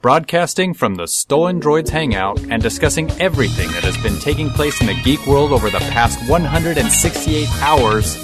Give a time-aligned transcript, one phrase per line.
[0.00, 4.86] broadcasting from the Stolen Droids Hangout and discussing everything that has been taking place in
[4.86, 8.16] the geek world over the past 168 hours.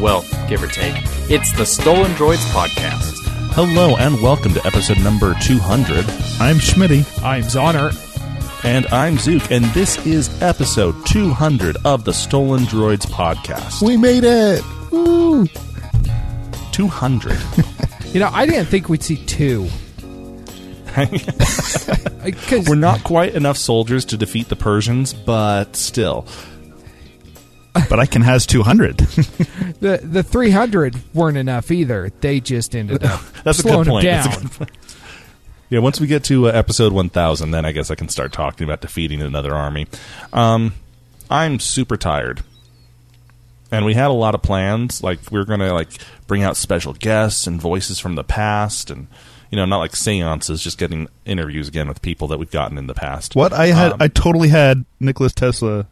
[0.00, 0.94] Well, give or take.
[1.30, 3.20] It's the Stolen Droids Podcast.
[3.52, 5.98] Hello and welcome to episode number 200.
[6.40, 7.04] I'm Schmitty.
[7.22, 7.92] I'm Zoner.
[8.64, 13.82] And I'm Zook, and this is episode 200 of the Stolen Droids podcast.
[13.86, 14.64] We made it!
[14.90, 15.46] Woo!
[16.72, 17.36] 200.
[18.14, 19.68] You know, I didn't think we'd see two.
[22.66, 26.26] We're not quite enough soldiers to defeat the Persians, but still.
[27.88, 28.98] But I can has 200.
[29.80, 32.12] the the 300 weren't enough either.
[32.20, 34.04] They just ended up That's a slowing good point.
[34.04, 34.70] That's a good point.
[35.70, 38.64] Yeah, once we get to uh, episode 1000, then I guess I can start talking
[38.64, 39.88] about defeating another army.
[40.32, 40.74] Um,
[41.28, 42.44] I'm super tired.
[43.72, 45.02] And we had a lot of plans.
[45.02, 45.88] Like, we were going to, like,
[46.28, 49.08] bring out special guests and voices from the past and,
[49.54, 52.88] you know, not like seances, just getting interviews again with people that we've gotten in
[52.88, 53.36] the past.
[53.36, 53.52] what?
[53.52, 55.86] I had, Um, I totally had Nicholas Tesla.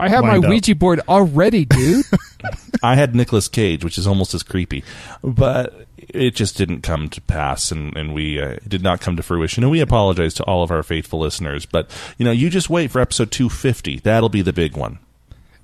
[0.00, 0.50] I have my Lined up.
[0.50, 2.04] Ouija board already, dude.
[2.82, 4.82] I had Nicholas Cage, which is almost as creepy,
[5.22, 9.22] but it just didn't come to pass, and and we uh, did not come to
[9.22, 9.62] fruition.
[9.62, 12.90] And we apologize to all of our faithful listeners, but you know, you just wait
[12.90, 13.98] for episode two fifty.
[13.98, 14.98] That'll be the big one.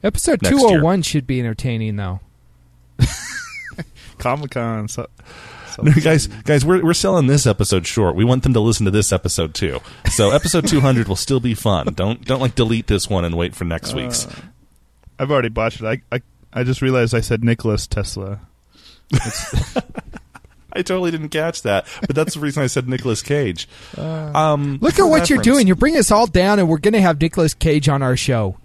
[0.05, 2.21] Episode 201 should be entertaining, though.
[4.19, 4.87] Comic Con.
[4.89, 5.25] So, so-
[5.83, 8.15] No, guys, guys, we're we're selling this episode short.
[8.17, 9.81] We want them to listen to this episode too.
[10.11, 11.87] So episode two hundred will still be fun.
[11.95, 14.27] Don't don't like delete this one and wait for next week's.
[15.19, 15.87] I've already botched it.
[15.87, 16.21] I, I,
[16.53, 18.41] I just realized I said Nicholas Tesla.
[20.77, 23.69] I totally didn't catch that, but that's the reason I said Nicolas Cage.
[23.97, 25.69] um, Look at for what you're doing.
[25.69, 28.57] You're bringing us all down, and we're going to have Nicolas Cage on our show.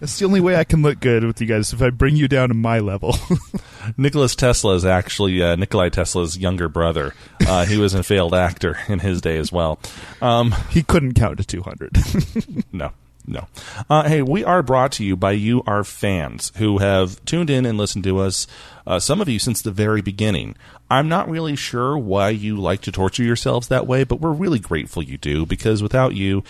[0.00, 2.28] That's the only way I can look good with you guys if I bring you
[2.28, 3.16] down to my level.
[3.96, 7.14] Nicholas Tesla is actually uh, Nikolai Tesla's younger brother.
[7.46, 9.78] Uh, he was a failed actor in his day as well.
[10.20, 11.96] Um, he couldn't count to 200.
[12.72, 12.92] no,
[13.26, 13.48] no.
[13.88, 17.64] Uh, hey, we are brought to you by you, our fans, who have tuned in
[17.64, 18.46] and listened to us.
[18.86, 20.56] Uh, some of you since the very beginning.
[20.90, 24.60] I'm not really sure why you like to torture yourselves that way, but we're really
[24.60, 26.44] grateful you do because without you,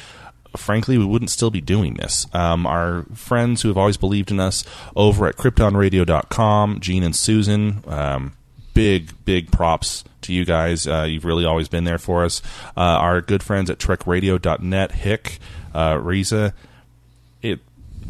[0.56, 2.26] frankly, we wouldn't still be doing this.
[2.34, 7.82] Um, our friends who have always believed in us over at KryptonRadio.com, Gene and Susan,
[7.86, 8.34] um,
[8.74, 10.86] big, big props to you guys.
[10.86, 12.42] Uh, you've really always been there for us.
[12.76, 15.38] Uh, our good friends at TrekRadio.net, Hick,
[15.74, 16.54] uh, Riza,
[17.42, 17.60] it,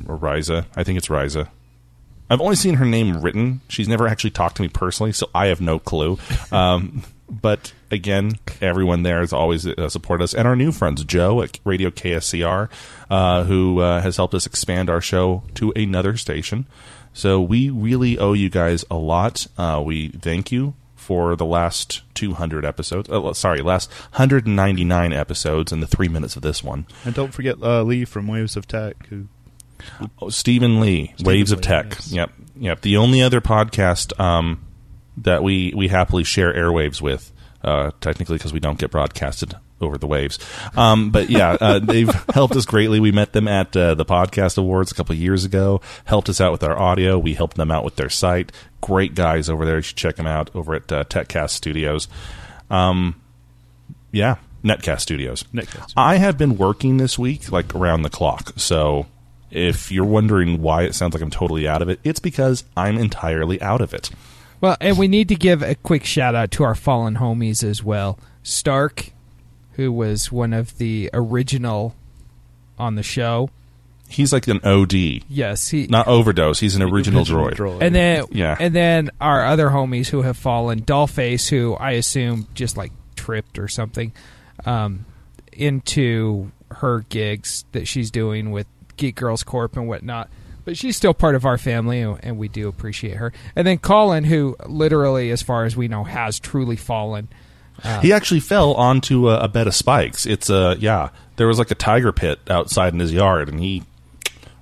[0.06, 1.50] or Riza, I think it's Riza.
[2.28, 3.60] I've only seen her name written.
[3.68, 6.18] She's never actually talked to me personally, so I have no clue.
[6.52, 11.42] Um, but again, everyone there has always uh, supported us, and our new friends, Joe
[11.42, 12.69] at Radio KSCR,
[13.10, 16.66] uh, who uh, has helped us expand our show to another station.
[17.12, 19.47] So we really owe you guys a lot.
[19.56, 23.08] Uh, we thank you for the last 200 episodes.
[23.08, 26.84] Uh, sorry, last 199 episodes and the three minutes of this one.
[27.04, 29.28] and don't forget uh, Lee from Waves of Tech, who
[30.20, 31.86] Oh, Stephen Lee, Waves of Tech.
[31.91, 32.10] yes.
[32.12, 32.80] Yep, yep.
[32.80, 34.64] The only other podcast um,
[35.18, 37.30] that we we happily share airwaves with,
[37.62, 40.38] uh, technically because we don't get broadcasted over the waves.
[40.76, 43.00] Um, but yeah, uh, they've helped us greatly.
[43.00, 45.80] We met them at uh, the podcast awards a couple years ago.
[46.04, 47.18] Helped us out with our audio.
[47.18, 48.52] We helped them out with their site.
[48.80, 49.76] Great guys over there.
[49.76, 52.08] You should check them out over at uh, TechCast Studios.
[52.70, 53.20] Um,
[54.12, 55.44] yeah, Netcast Studios.
[55.54, 55.92] Netcast.
[55.96, 58.52] I have been working this week like around the clock.
[58.56, 59.06] So
[59.50, 62.98] if you're wondering why it sounds like I'm totally out of it, it's because I'm
[62.98, 64.10] entirely out of it.
[64.60, 67.82] Well, and we need to give a quick shout out to our fallen homies as
[67.84, 68.18] well.
[68.42, 69.10] Stark,
[69.72, 71.94] who was one of the original
[72.78, 73.50] on the show.
[74.08, 76.60] He's like an OD, Yes, he not overdose.
[76.60, 77.82] He's an original, droid.
[77.82, 78.56] and then Yeah.
[78.58, 83.58] and then our other homies who have fallen, Dollface, who I assume just like tripped
[83.58, 84.12] or something,
[84.64, 85.06] um,
[85.52, 90.28] into her gigs that she's doing with Geek Girls Corp and whatnot.
[90.66, 93.32] But she's still part of our family, and we do appreciate her.
[93.54, 97.28] And then Colin, who literally, as far as we know, has truly fallen.
[98.03, 100.27] He actually fell onto a, a bed of spikes.
[100.27, 101.10] It's a yeah.
[101.36, 103.84] There was like a tiger pit outside in his yard, and he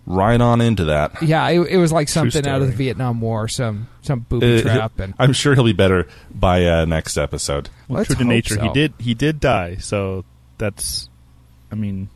[0.06, 1.22] right on into that.
[1.22, 2.74] Yeah, it, it was like something out of the.
[2.74, 6.84] Vietnam War, some some booby Uh, trap, and I'm sure he'll be better by uh,
[6.84, 7.70] next episode.
[7.88, 9.76] Well, Let's true to hope nature, he did he did die.
[9.76, 10.24] So
[10.58, 11.08] that's,
[11.72, 12.10] I mean, W-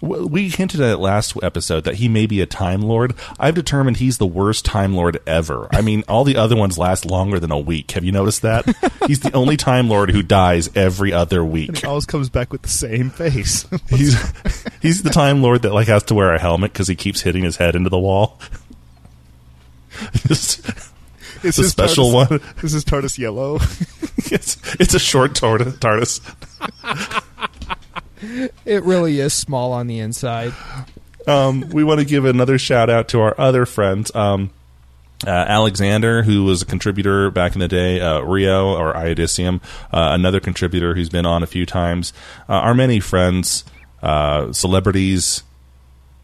[0.00, 3.14] We hinted at it last episode that he may be a Time Lord.
[3.38, 5.68] I've determined he's the worst Time Lord ever.
[5.72, 7.90] I mean, all the other ones last longer than a week.
[7.90, 8.64] Have you noticed that?
[9.06, 11.68] he's the only Time Lord who dies every other week.
[11.68, 13.66] And he always comes back with the same face.
[13.90, 14.16] He's
[14.80, 17.42] he's the Time Lord that like has to wear a helmet because he keeps hitting
[17.44, 18.38] his head into the wall.
[20.26, 20.66] Just-
[21.42, 22.40] It's a special TARDIS- one.
[22.62, 23.56] This is TARDIS yellow.
[24.32, 26.20] it's, it's a short TARDIS.
[28.64, 30.52] It really is small on the inside.
[31.26, 34.14] Um, we want to give another shout out to our other friends.
[34.14, 34.50] Um,
[35.26, 39.62] uh, Alexander, who was a contributor back in the day, uh, Rio or Iodicium,
[39.92, 42.12] uh, another contributor who's been on a few times.
[42.48, 43.64] Uh, our many friends,
[44.02, 45.42] uh, celebrities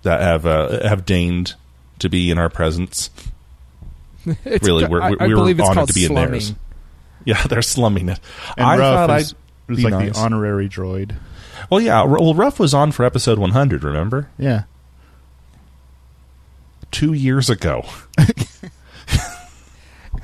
[0.02, 1.54] that have uh, have deigned
[1.98, 3.10] to be in our presence.
[4.44, 6.08] It's Really, ca- we're- I, we I were believe it's honored called to be in
[6.12, 6.30] slumming.
[6.32, 6.54] theirs.
[7.26, 8.20] Yeah, they're slumming it.
[8.56, 9.34] And I Ruff thought is,
[9.68, 10.14] I'd is be like nice.
[10.14, 11.16] the honorary droid.
[11.70, 12.00] Well, yeah.
[12.00, 13.82] R- Well, Ruff was on for episode 100.
[13.84, 14.62] Remember, Yeah.
[16.90, 17.84] two years ago.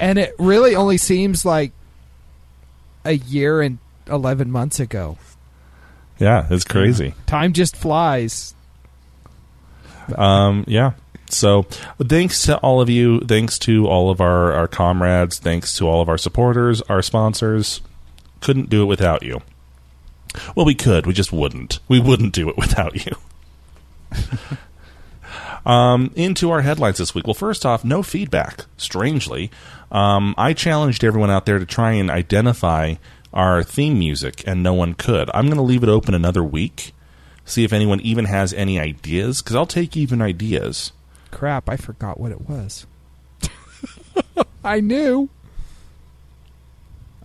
[0.00, 1.70] And it really only seems like
[3.04, 3.78] a year and
[4.08, 5.16] 11 months ago.
[6.18, 7.14] Yeah, it's crazy.
[7.26, 8.54] Time just flies.
[10.16, 10.92] Um, yeah.
[11.28, 11.64] So
[12.00, 13.20] thanks to all of you.
[13.20, 15.38] Thanks to all of our, our comrades.
[15.38, 17.80] Thanks to all of our supporters, our sponsors.
[18.40, 19.40] Couldn't do it without you.
[20.54, 21.06] Well, we could.
[21.06, 21.80] We just wouldn't.
[21.88, 23.16] We wouldn't do it without you.
[25.70, 27.26] um, into our headlines this week.
[27.26, 28.66] Well, first off, no feedback.
[28.76, 29.50] Strangely,
[29.90, 32.94] um, I challenged everyone out there to try and identify
[33.32, 35.30] our theme music, and no one could.
[35.32, 36.94] I'm going to leave it open another week.
[37.44, 40.92] See if anyone even has any ideas, because I'll take even ideas.
[41.30, 42.86] Crap, I forgot what it was.
[44.64, 45.28] I knew.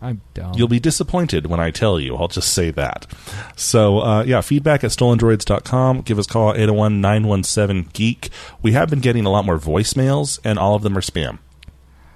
[0.01, 0.53] I'm dumb.
[0.55, 2.15] You'll be disappointed when I tell you.
[2.15, 3.07] I'll just say that.
[3.55, 6.01] So, uh, yeah, feedback at stolendroids.com.
[6.01, 8.29] Give us a call at 801 917 Geek.
[8.61, 11.39] We have been getting a lot more voicemails, and all of them are spam.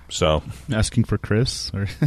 [0.10, 1.88] So, Asking for Chris or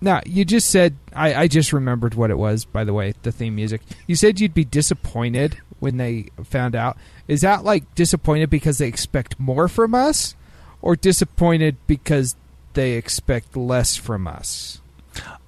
[0.00, 3.32] Now, you just said, I, I just remembered what it was, by the way, the
[3.32, 3.80] theme music.
[4.06, 6.98] You said you'd be disappointed when they found out.
[7.26, 10.34] Is that like disappointed because they expect more from us?
[10.82, 12.36] Or disappointed because
[12.76, 14.80] they expect less from us?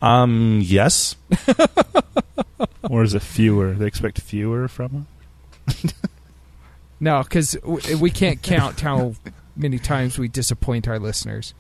[0.03, 1.15] um, yes.
[2.91, 3.73] or is it fewer?
[3.75, 5.07] They expect fewer from him.
[7.01, 7.57] No, because
[8.01, 9.15] we can't count how
[9.55, 11.55] many times we disappoint our listeners.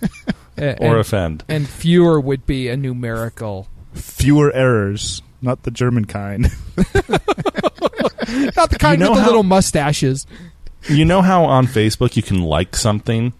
[0.58, 1.44] A- Or offend.
[1.48, 3.68] and fewer would be a numerical.
[3.94, 6.50] Fewer errors, not the German kind.
[8.56, 10.26] Not the kind know with the how- little mustaches.
[10.88, 13.34] You know how on Facebook you can like something?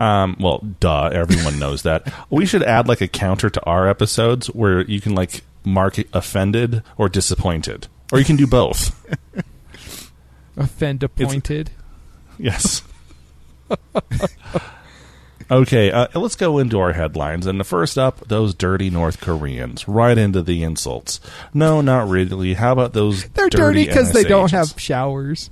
[0.00, 2.12] Um, well, duh, everyone knows that.
[2.30, 6.82] We should add like a counter to our episodes where you can like mark offended
[6.96, 7.88] or disappointed.
[8.12, 9.06] Or you can do both.
[10.56, 11.70] Offend appointed.
[12.38, 12.82] Yes.
[15.50, 17.46] okay, uh, let's go into our headlines.
[17.46, 19.88] And the first up, those dirty North Koreans.
[19.88, 21.20] Right into the insults.
[21.52, 22.54] No, not really.
[22.54, 25.50] How about those They're dirty because they don't have showers.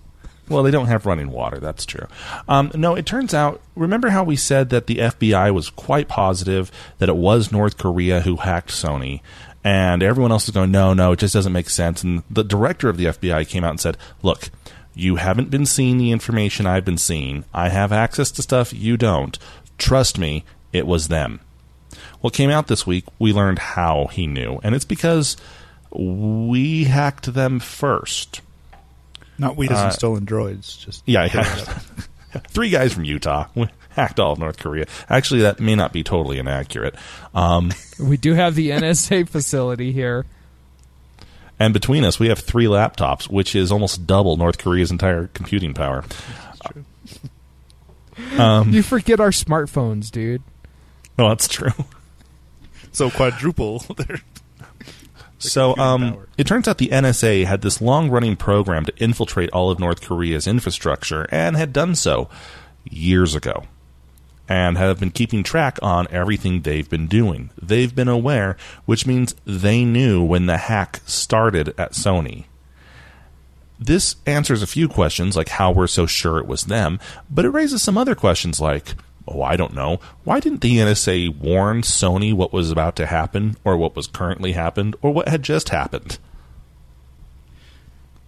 [0.48, 1.58] Well, they don't have running water.
[1.58, 2.06] That's true.
[2.48, 3.60] Um, no, it turns out.
[3.76, 8.20] Remember how we said that the FBI was quite positive that it was North Korea
[8.20, 9.20] who hacked Sony,
[9.62, 12.88] and everyone else was going, "No, no, it just doesn't make sense." And the director
[12.88, 14.50] of the FBI came out and said, "Look,
[14.94, 17.44] you haven't been seeing the information I've been seeing.
[17.54, 19.38] I have access to stuff you don't.
[19.78, 21.40] Trust me, it was them."
[22.20, 25.36] What came out this week, we learned how he knew, and it's because
[25.90, 28.40] we hacked them first.
[29.38, 30.78] Not we Uh, and stolen droids.
[30.84, 31.44] Just Yeah, yeah.
[32.48, 33.46] Three guys from Utah
[33.90, 34.86] hacked all of North Korea.
[35.08, 36.94] Actually, that may not be totally inaccurate.
[37.34, 40.24] Um, We do have the NSA facility here.
[41.60, 45.74] and between us, we have three laptops, which is almost double North Korea's entire computing
[45.74, 46.04] power.
[48.38, 50.42] Um, You forget our smartphones, dude.
[51.18, 51.72] no, that's true.
[52.92, 53.84] so quadruple.
[55.42, 59.70] So, um, it turns out the NSA had this long running program to infiltrate all
[59.70, 62.28] of North Korea's infrastructure and had done so
[62.84, 63.64] years ago
[64.48, 67.50] and have been keeping track on everything they've been doing.
[67.60, 72.44] They've been aware, which means they knew when the hack started at Sony.
[73.78, 77.50] This answers a few questions, like how we're so sure it was them, but it
[77.50, 78.94] raises some other questions like,
[79.28, 83.56] oh, I don't know, why didn't the NSA warn Sony what was about to happen,
[83.64, 86.18] or what was currently happened, or what had just happened?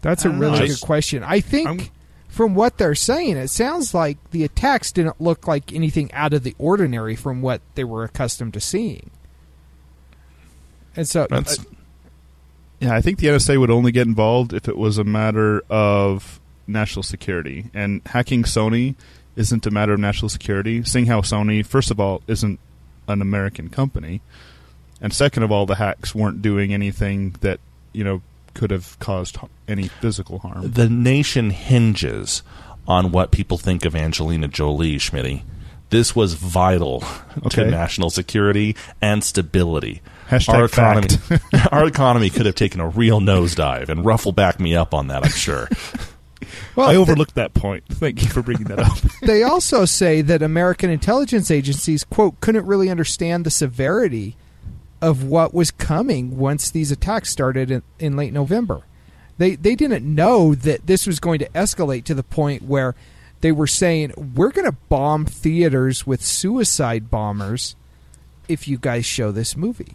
[0.02, 0.66] That's a really know.
[0.66, 1.22] good question.
[1.22, 1.88] I think I'm-
[2.28, 6.42] from what they're saying, it sounds like the attacks didn't look like anything out of
[6.42, 9.10] the ordinary from what they were accustomed to seeing.
[10.96, 11.62] And so, That's uh,
[12.80, 16.40] yeah, I think the NSA would only get involved if it was a matter of
[16.66, 17.70] national security.
[17.72, 18.96] And hacking Sony
[19.36, 22.58] isn't a matter of national security, seeing how Sony, first of all, isn't
[23.08, 24.20] an American company.
[25.00, 27.60] And second of all, the hacks weren't doing anything that,
[27.92, 28.22] you know,
[28.54, 29.36] could have caused
[29.66, 30.70] any physical harm.
[30.70, 32.42] the nation hinges
[32.86, 35.42] on what people think of Angelina Jolie, Schmitty.
[35.90, 37.02] This was vital
[37.50, 40.02] to national security and stability.
[40.28, 41.08] Hashtag our economy,
[41.72, 45.24] our economy could have taken a real nosedive, and Ruffle back me up on that.
[45.24, 45.68] I'm sure.
[46.76, 47.84] Well, I th- overlooked that point.
[47.88, 48.99] Thank you for bringing that up.
[49.23, 54.37] they also say that American intelligence agencies, quote, couldn't really understand the severity
[55.02, 58.82] of what was coming once these attacks started in, in late November.
[59.37, 62.94] They they didn't know that this was going to escalate to the point where
[63.40, 67.75] they were saying we're going to bomb theaters with suicide bombers
[68.49, 69.94] if you guys show this movie.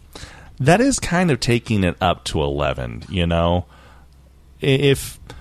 [0.60, 3.64] that is kind of taking it up to 11 you know
[4.60, 5.32] if I,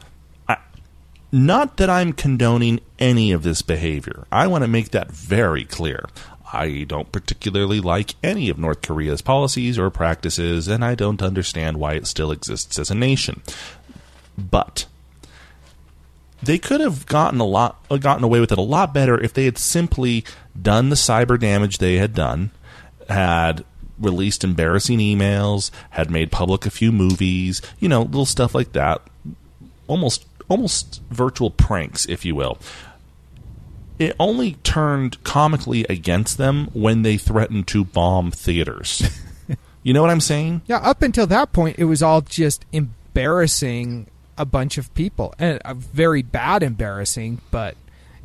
[1.31, 4.25] not that i'm condoning any of this behavior.
[4.31, 6.05] I want to make that very clear.
[6.51, 11.77] I don't particularly like any of north korea's policies or practices and i don't understand
[11.77, 13.41] why it still exists as a nation.
[14.37, 14.85] But
[16.41, 19.33] they could have gotten a lot uh, gotten away with it a lot better if
[19.33, 20.23] they had simply
[20.59, 22.51] done the cyber damage they had done
[23.09, 23.63] had
[23.99, 29.01] released embarrassing emails had made public a few movies you know little stuff like that.
[29.87, 32.57] Almost almost virtual pranks if you will
[33.97, 39.09] it only turned comically against them when they threatened to bomb theaters
[39.83, 44.07] you know what i'm saying Yeah, up until that point, it was all just embarrassing
[44.37, 47.41] a bunch of people, and uh, very bad embarrassing.
[47.51, 47.75] But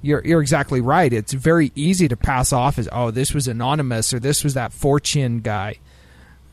[0.03, 1.13] you're you're exactly right.
[1.13, 4.71] It's very easy to pass off as oh, this was anonymous or this was that
[4.71, 5.79] 4chan guy.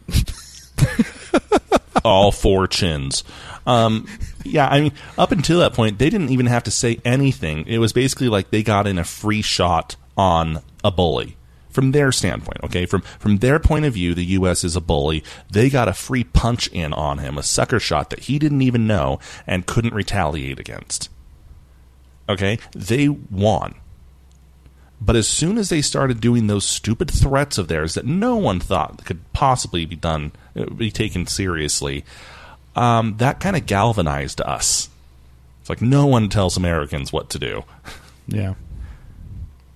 [2.04, 3.24] all four chins.
[3.66, 4.08] Um,
[4.44, 7.66] yeah, I mean, up until that point, they didn't even have to say anything.
[7.68, 11.38] It was basically like they got in a free shot on a bully
[11.70, 12.64] from their standpoint.
[12.64, 14.64] Okay, from from their point of view, the U.S.
[14.64, 15.24] is a bully.
[15.50, 18.88] They got a free punch in on him, a sucker shot that he didn't even
[18.88, 21.10] know and couldn't retaliate against.
[22.30, 23.76] Okay, they won.
[25.04, 28.60] But as soon as they started doing those stupid threats of theirs that no one
[28.60, 32.06] thought could possibly be done, be taken seriously,
[32.76, 34.90] um, that kind of galvanized us.
[35.62, 37.64] It's like no one tells Americans what to do.
[38.28, 38.56] yeah.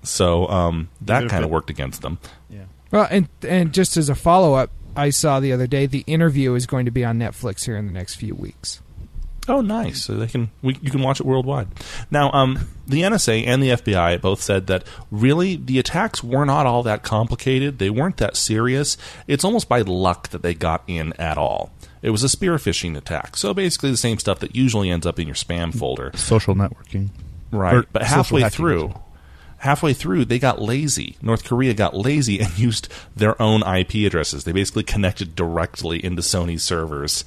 [0.03, 2.20] So um, that kind of worked against them.
[2.50, 2.65] Yeah.
[2.91, 6.53] Well, and and just as a follow up, I saw the other day the interview
[6.55, 8.82] is going to be on Netflix here in the next few weeks.
[9.47, 10.03] Oh, nice!
[10.03, 11.67] So they can we, you can watch it worldwide.
[12.09, 16.65] Now, um, the NSA and the FBI both said that really the attacks were not
[16.65, 17.77] all that complicated.
[17.77, 18.97] They weren't that serious.
[19.27, 21.71] It's almost by luck that they got in at all.
[22.01, 25.19] It was a spear phishing attack, so basically the same stuff that usually ends up
[25.19, 26.11] in your spam folder.
[26.15, 27.09] Social networking.
[27.51, 27.75] Right.
[27.75, 28.93] Or but halfway through,
[29.57, 31.17] halfway through, they got lazy.
[31.21, 34.43] North Korea got lazy and used their own IP addresses.
[34.43, 37.25] They basically connected directly into Sony's servers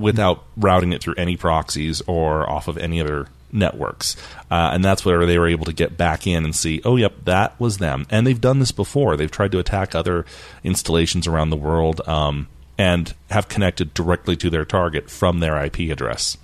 [0.00, 4.16] without routing it through any proxies or off of any other networks.
[4.50, 7.14] Uh, and that's where they were able to get back in and see, oh, yep,
[7.24, 8.06] that was them.
[8.10, 9.16] And they've done this before.
[9.16, 10.24] They've tried to attack other
[10.64, 15.90] installations around the world um, and have connected directly to their target from their IP
[15.90, 16.36] address.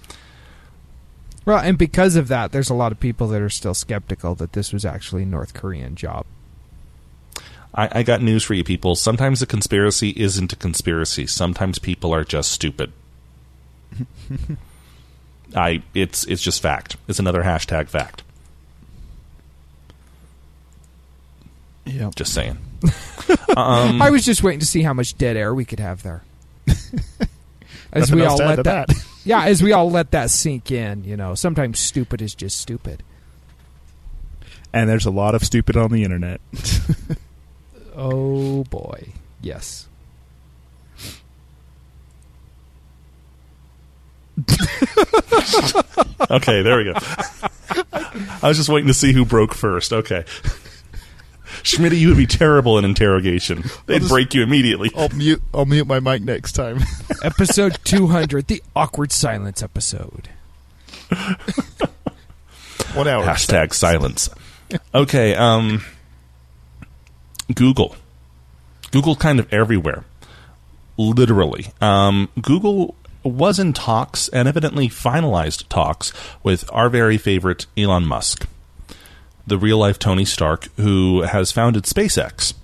[1.45, 4.53] Well, and because of that, there's a lot of people that are still skeptical that
[4.53, 6.27] this was actually a North Korean job.
[7.73, 8.97] I, I got news for you people.
[8.97, 11.27] Sometimes a conspiracy isn't a conspiracy.
[11.27, 12.93] Sometimes people are just stupid.
[15.55, 16.97] I it's it's just fact.
[17.09, 18.23] It's another hashtag fact.
[21.85, 22.11] Yeah.
[22.15, 22.59] Just saying.
[23.57, 26.23] Um, I was just waiting to see how much dead air we could have there.
[26.69, 29.07] as Nothing we all let that, that.
[29.25, 33.03] yeah, as we all let that sink in, you know, sometimes stupid is just stupid.
[34.73, 36.41] And there's a lot of stupid on the internet.
[37.97, 39.09] Oh boy,
[39.41, 39.89] yes.
[46.29, 46.93] Okay, there we go.
[48.43, 49.93] I was just waiting to see who broke first.
[49.93, 50.25] Okay.
[51.63, 53.63] Schmitty, you would be terrible in interrogation.
[53.87, 54.91] They'd just- break you immediately.
[54.97, 55.41] I'll mute.
[55.55, 56.81] I'll mute my mic next time.
[57.23, 60.29] Episode 200, the awkward silence episode.
[62.95, 63.25] One hour.
[63.25, 64.29] Hashtag silence.
[64.95, 65.83] Okay, um
[67.55, 67.95] Google.
[68.91, 70.05] Google kind of everywhere.
[70.97, 71.67] Literally.
[71.81, 72.95] Um Google
[73.33, 78.47] was in talks and evidently finalized talks with our very favorite Elon Musk.
[79.47, 82.55] The real life Tony Stark, who has founded SpaceX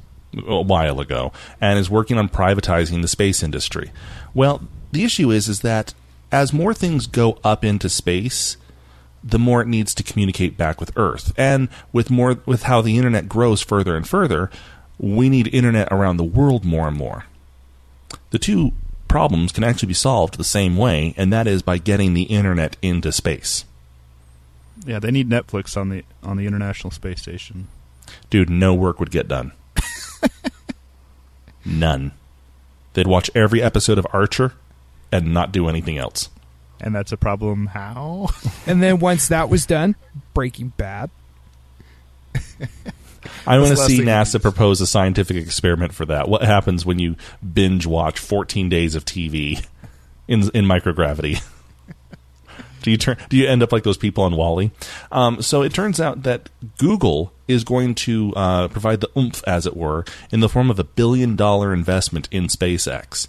[0.47, 3.92] a while ago and is working on privatizing the space industry.
[4.35, 5.95] Well, the issue is is that
[6.31, 8.57] as more things go up into space,
[9.23, 11.33] the more it needs to communicate back with Earth.
[11.37, 14.50] And with more with how the internet grows further and further,
[14.99, 17.26] we need internet around the world more and more.
[18.31, 18.73] The two
[19.12, 22.78] problems can actually be solved the same way, and that is by getting the internet
[22.81, 23.66] into space.
[24.87, 27.69] Yeah, they need Netflix on the on the International Space Station.
[28.31, 29.52] dude, no work would get done.
[31.66, 32.12] None.
[32.95, 34.54] They'd watch every episode of Archer
[35.12, 36.31] and not do anything else.
[36.81, 37.66] And that's a problem.
[37.66, 38.31] How?
[38.66, 39.95] And then once that was done,
[40.33, 41.11] Breaking Bad.
[43.47, 46.29] I want to That's the last see NASA propose a scientific experiment for that.
[46.29, 47.17] What happens when you
[47.52, 49.64] binge watch 14 days of TV
[50.29, 51.43] in in microgravity?
[52.83, 53.17] do you turn?
[53.29, 54.71] Do you end up like those people on WALL-E?
[55.11, 56.49] Um, so it turns out that
[56.79, 60.79] Google is going to uh, provide the oomph, as it were, in the form of
[60.79, 63.29] a billion dollar investment in SpaceX.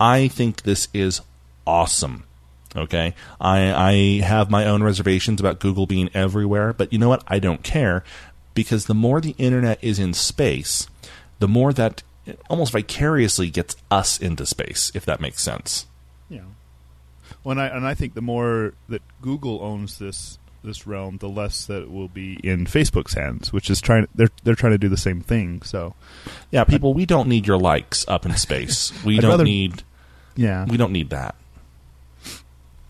[0.00, 1.20] I think this is
[1.66, 2.24] awesome.
[2.74, 7.22] Okay, I, I have my own reservations about Google being everywhere, but you know what?
[7.28, 8.02] I don't care
[8.54, 10.86] because the more the internet is in space,
[11.38, 12.02] the more that
[12.48, 15.86] almost vicariously gets us into space, if that makes sense.
[16.28, 16.40] Yeah.
[17.44, 21.28] Well, and I, and I think the more that Google owns this this realm, the
[21.28, 24.06] less that it will be in Facebook's hands, which is trying.
[24.14, 25.62] They're they're trying to do the same thing.
[25.62, 25.94] So
[26.52, 28.92] Yeah, people, we don't need your likes up in space.
[29.04, 29.82] We don't rather- need
[30.36, 31.34] yeah, we don't need that.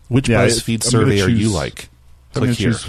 [0.07, 1.89] Which Yeah, BuzzFeed survey are you choose- like?
[2.33, 2.75] Click here.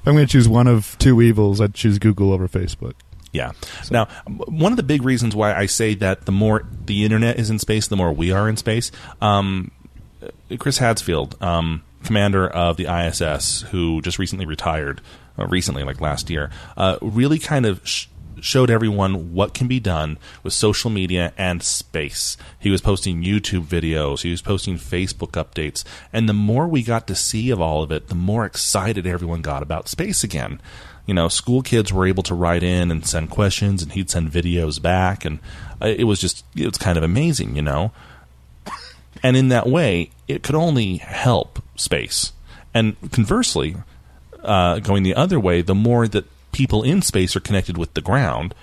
[0.00, 2.94] if I'm going to choose one of two evils, I'd choose Google over Facebook.
[3.32, 3.52] Yeah.
[3.90, 7.50] Now, one of the big reasons why I say that the more the internet is
[7.50, 8.90] in space, the more we are in space.
[9.20, 9.70] Um,
[10.58, 15.00] Chris Hadfield, um, commander of the ISS, who just recently retired,
[15.38, 18.06] uh, recently, like last year, uh, really kind of sh-
[18.44, 22.36] showed everyone what can be done with social media and space.
[22.58, 27.06] He was posting YouTube videos, he was posting Facebook updates, and the more we got
[27.06, 30.60] to see of all of it, the more excited everyone got about space again.
[31.06, 34.30] You know, school kids were able to write in and send questions, and he'd send
[34.30, 35.40] videos back, and
[35.82, 37.92] uh, it was just it was kind of amazing, you know.
[39.22, 42.32] And in that way, it could only help space.
[42.72, 43.76] And conversely,
[44.42, 48.00] uh, going the other way, the more that people in space are connected with the
[48.00, 48.54] ground,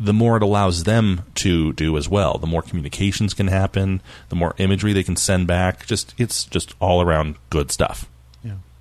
[0.00, 2.38] the more it allows them to do as well.
[2.38, 5.86] The more communications can happen, the more imagery they can send back.
[5.86, 8.08] Just it's just all around good stuff.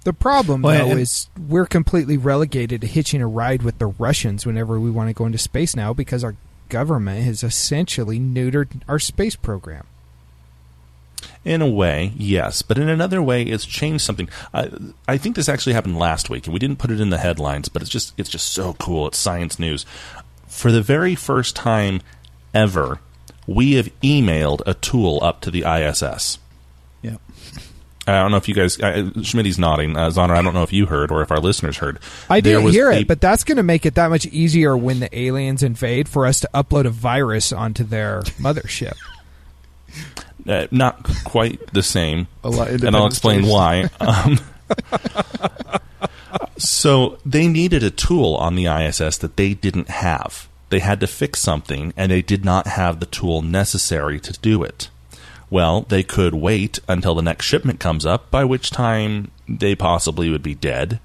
[0.06, 3.86] The problem, Well, though, and- is we're completely relegated to hitching a ride with the
[3.86, 6.36] Russians whenever we want to go into space now because our
[6.68, 9.86] government has essentially neutered our space program.
[11.46, 14.30] In a way, yes, but in another way, it's changed something.
[14.54, 14.70] I,
[15.10, 17.68] I think this actually happened last week, and we didn't put it in the headlines,
[17.68, 19.08] but it's just it's just so cool.
[19.08, 19.86] It's science news.
[20.48, 22.00] For the very first time
[22.54, 23.00] ever,
[23.46, 26.38] we have emailed a tool up to the ISS.
[27.02, 27.18] Yeah.
[28.06, 29.96] I don't know if you guys, uh, Schmidt's nodding.
[29.96, 32.00] Uh, Zoner, I don't know if you heard or if our listeners heard.
[32.30, 35.00] I didn't hear a- it, but that's going to make it that much easier when
[35.00, 38.94] the aliens invade for us to upload a virus onto their mothership.
[40.48, 42.28] uh, not quite the same.
[42.44, 43.90] A lot- and I'll explain why.
[44.00, 44.40] Um,
[46.58, 50.48] so they needed a tool on the ISS that they didn't have.
[50.70, 54.64] They had to fix something, and they did not have the tool necessary to do
[54.64, 54.90] it.
[55.50, 60.32] Well, they could wait until the next shipment comes up, by which time they possibly
[60.32, 61.00] would be dead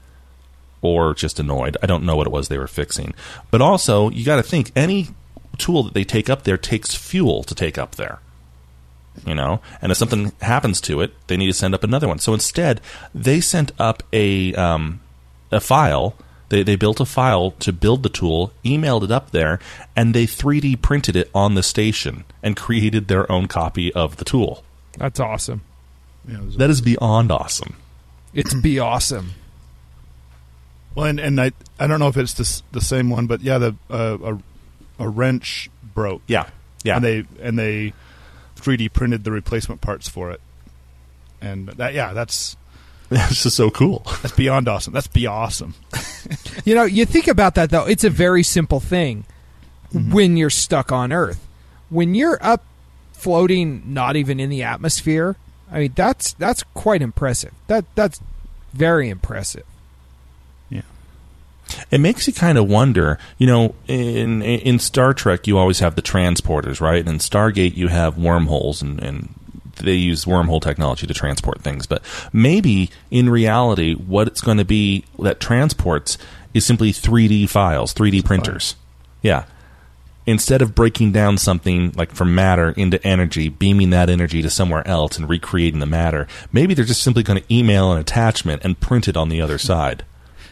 [0.81, 1.77] or just annoyed.
[1.83, 3.12] I don't know what it was they were fixing.
[3.51, 5.09] But also, you got to think any
[5.59, 8.20] tool that they take up there takes fuel to take up there
[9.26, 9.61] you know?
[9.83, 12.18] And if something happens to it they need to send up another one.
[12.18, 12.81] So instead
[13.14, 15.00] they sent up a um,
[15.52, 16.14] a file.
[16.50, 19.59] They, they built a file to build the tool emailed it up there
[19.94, 24.24] and they 3d printed it on the station and created their own copy of the
[24.24, 24.64] tool.
[24.96, 25.61] That's awesome.
[26.26, 27.76] Yeah, it was- that is beyond awesome.
[28.33, 29.33] It's be awesome.
[30.94, 33.59] Well, and, and I I don't know if it's the, the same one, but yeah,
[33.59, 34.38] the uh, a
[35.04, 36.22] a wrench broke.
[36.26, 36.48] yeah.
[36.85, 36.96] Yeah.
[36.96, 37.92] And they and they
[38.61, 40.40] 3D printed the replacement parts for it.
[41.40, 42.57] And that yeah, that's
[43.11, 44.92] it's just so cool that's beyond awesome.
[44.92, 45.75] That's be awesome.
[46.64, 47.87] You know, you think about that though.
[47.87, 49.25] It's a very simple thing
[49.94, 50.12] mm-hmm.
[50.12, 51.47] when you're stuck on Earth.
[51.88, 52.64] When you're up
[53.12, 55.37] floating, not even in the atmosphere.
[55.71, 57.53] I mean, that's that's quite impressive.
[57.66, 58.21] That that's
[58.75, 59.64] very impressive.
[61.91, 63.19] It makes you kind of wonder.
[63.38, 67.01] You know, in in Star Trek, you always have the transporters, right?
[67.01, 69.35] And in Stargate, you have wormholes, and, and
[69.77, 71.87] they use wormhole technology to transport things.
[71.87, 76.19] But maybe in reality, what it's going to be that transports
[76.55, 78.75] is simply 3D files, 3D printers.
[79.23, 79.45] Yeah.
[80.27, 84.87] Instead of breaking down something like from matter into energy, beaming that energy to somewhere
[84.87, 88.79] else and recreating the matter, maybe they're just simply going to email an attachment and
[88.79, 90.05] print it on the other side.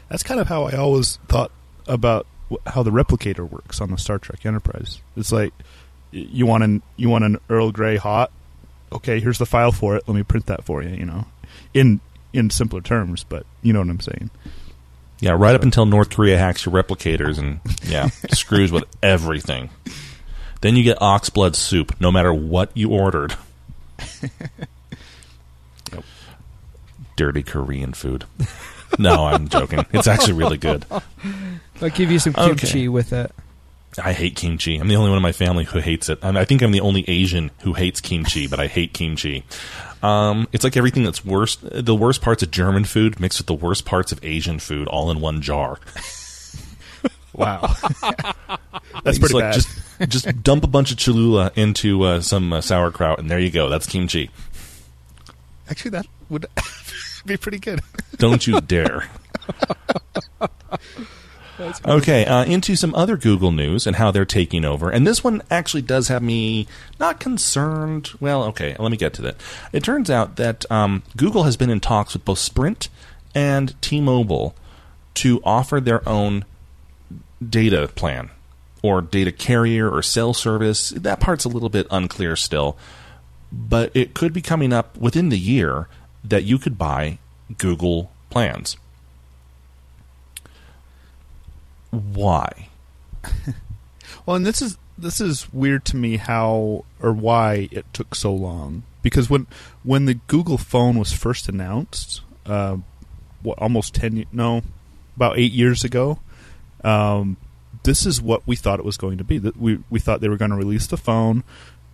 [0.09, 1.51] That's kind of how I always thought
[1.87, 2.27] about
[2.66, 5.01] how the replicator works on the Star Trek Enterprise.
[5.16, 5.53] It's like
[6.11, 8.31] you want an you want an Earl Grey hot.
[8.92, 10.05] Okay, here's the file for it.
[10.07, 10.95] Let me print that for you.
[10.95, 11.27] You know,
[11.75, 12.01] in
[12.33, 14.31] in simpler terms, but you know what I'm saying.
[15.19, 19.71] Yeah, right up until North Korea hacks your replicators and yeah, screws with everything.
[20.61, 23.35] Then you get ox blood soup, no matter what you ordered.
[27.16, 28.25] Dirty Korean food.
[28.99, 29.85] No, I'm joking.
[29.93, 30.85] It's actually really good.
[31.81, 32.55] I'll give you some Okay.
[32.55, 33.31] kimchi with it.
[34.03, 34.77] I hate kimchi.
[34.77, 36.19] I'm the only one in my family who hates it.
[36.23, 39.45] I, I think I'm the only Asian who hates kimchi, but I hate kimchi.
[40.03, 41.61] Um, it's like everything that's worst.
[41.63, 45.11] The worst parts of German food mixed with the worst parts of Asian food all
[45.11, 45.79] in one jar.
[47.33, 47.75] Wow.
[49.05, 49.55] That's pretty like bad.
[49.55, 49.69] Just,
[50.27, 53.69] just dump a bunch of Cholula into uh, some uh, sauerkraut, and there you go.
[53.69, 54.31] That's kimchi.
[55.69, 56.47] Actually, that would
[57.27, 57.81] be pretty good.
[58.17, 59.11] Don't you dare.
[61.87, 64.91] Okay, uh, into some other Google news and how they're taking over.
[64.91, 66.67] And this one actually does have me
[67.01, 68.11] not concerned.
[68.21, 69.37] Well, okay, let me get to that.
[69.73, 72.89] It turns out that um, Google has been in talks with both Sprint
[73.35, 74.55] and T Mobile
[75.15, 76.45] to offer their own
[77.47, 78.31] data plan
[78.83, 80.91] or data carrier or cell service.
[80.91, 82.77] That part's a little bit unclear still,
[83.51, 85.89] but it could be coming up within the year
[86.29, 87.19] that you could buy
[87.59, 88.77] Google plans.
[91.91, 92.69] Why?
[94.27, 98.35] Well, and this is this is weird to me how or why it took so
[98.35, 99.47] long because when
[99.85, 102.79] when the Google phone was first announced, uh,
[103.43, 104.62] what almost ten no,
[105.15, 106.19] about eight years ago,
[106.83, 107.37] um,
[107.85, 109.39] this is what we thought it was going to be.
[109.39, 111.45] That we we thought they were going to release the phone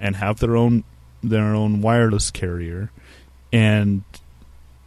[0.00, 0.84] and have their own
[1.22, 2.90] their own wireless carrier,
[3.52, 4.04] and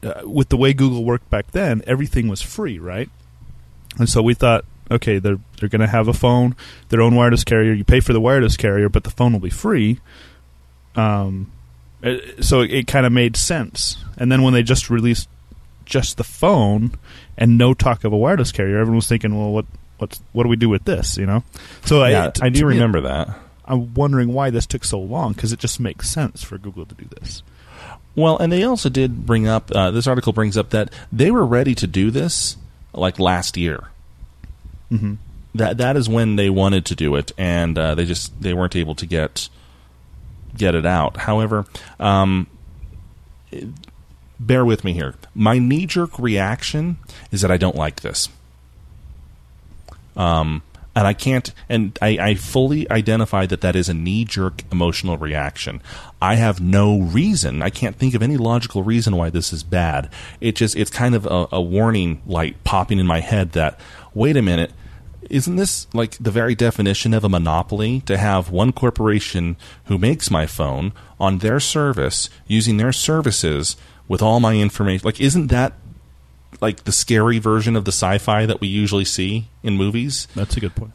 [0.05, 3.09] uh, with the way Google worked back then, everything was free, right?
[3.97, 6.55] And so we thought, okay, they're they're going to have a phone,
[6.89, 7.73] their own wireless carrier.
[7.73, 9.99] You pay for the wireless carrier, but the phone will be free.
[10.95, 11.51] Um,
[12.01, 13.97] it- so it, it kind of made sense.
[14.17, 15.27] And then when they just released
[15.85, 16.91] just the phone
[17.37, 19.65] and no talk of a wireless carrier, everyone was thinking, well, what
[19.97, 21.17] what's what do we do with this?
[21.17, 21.43] You know?
[21.85, 23.29] So yeah, t- I do to me, remember that.
[23.65, 26.95] I'm wondering why this took so long because it just makes sense for Google to
[26.95, 27.41] do this.
[28.15, 31.45] Well, and they also did bring up uh, this article brings up that they were
[31.45, 32.55] ready to do this
[32.93, 33.89] like last year.
[34.91, 35.15] Mm-hmm.
[35.55, 38.75] That that is when they wanted to do it, and uh, they just they weren't
[38.75, 39.49] able to get
[40.57, 41.17] get it out.
[41.17, 41.65] However,
[41.99, 42.47] um,
[43.51, 43.67] it-
[44.39, 45.15] bear with me here.
[45.33, 46.97] My knee jerk reaction
[47.31, 48.29] is that I don't like this.
[50.17, 50.61] Um,
[50.95, 55.17] and I can't, and I, I fully identify that that is a knee jerk emotional
[55.17, 55.81] reaction.
[56.21, 60.09] I have no reason, I can't think of any logical reason why this is bad.
[60.39, 63.79] It just, it's kind of a, a warning light popping in my head that,
[64.13, 64.71] wait a minute,
[65.29, 70.29] isn't this like the very definition of a monopoly to have one corporation who makes
[70.29, 73.75] my phone on their service using their services
[74.07, 75.05] with all my information?
[75.05, 75.73] Like, isn't that
[76.61, 80.27] like the scary version of the sci-fi that we usually see in movies?
[80.35, 80.93] That's a good point.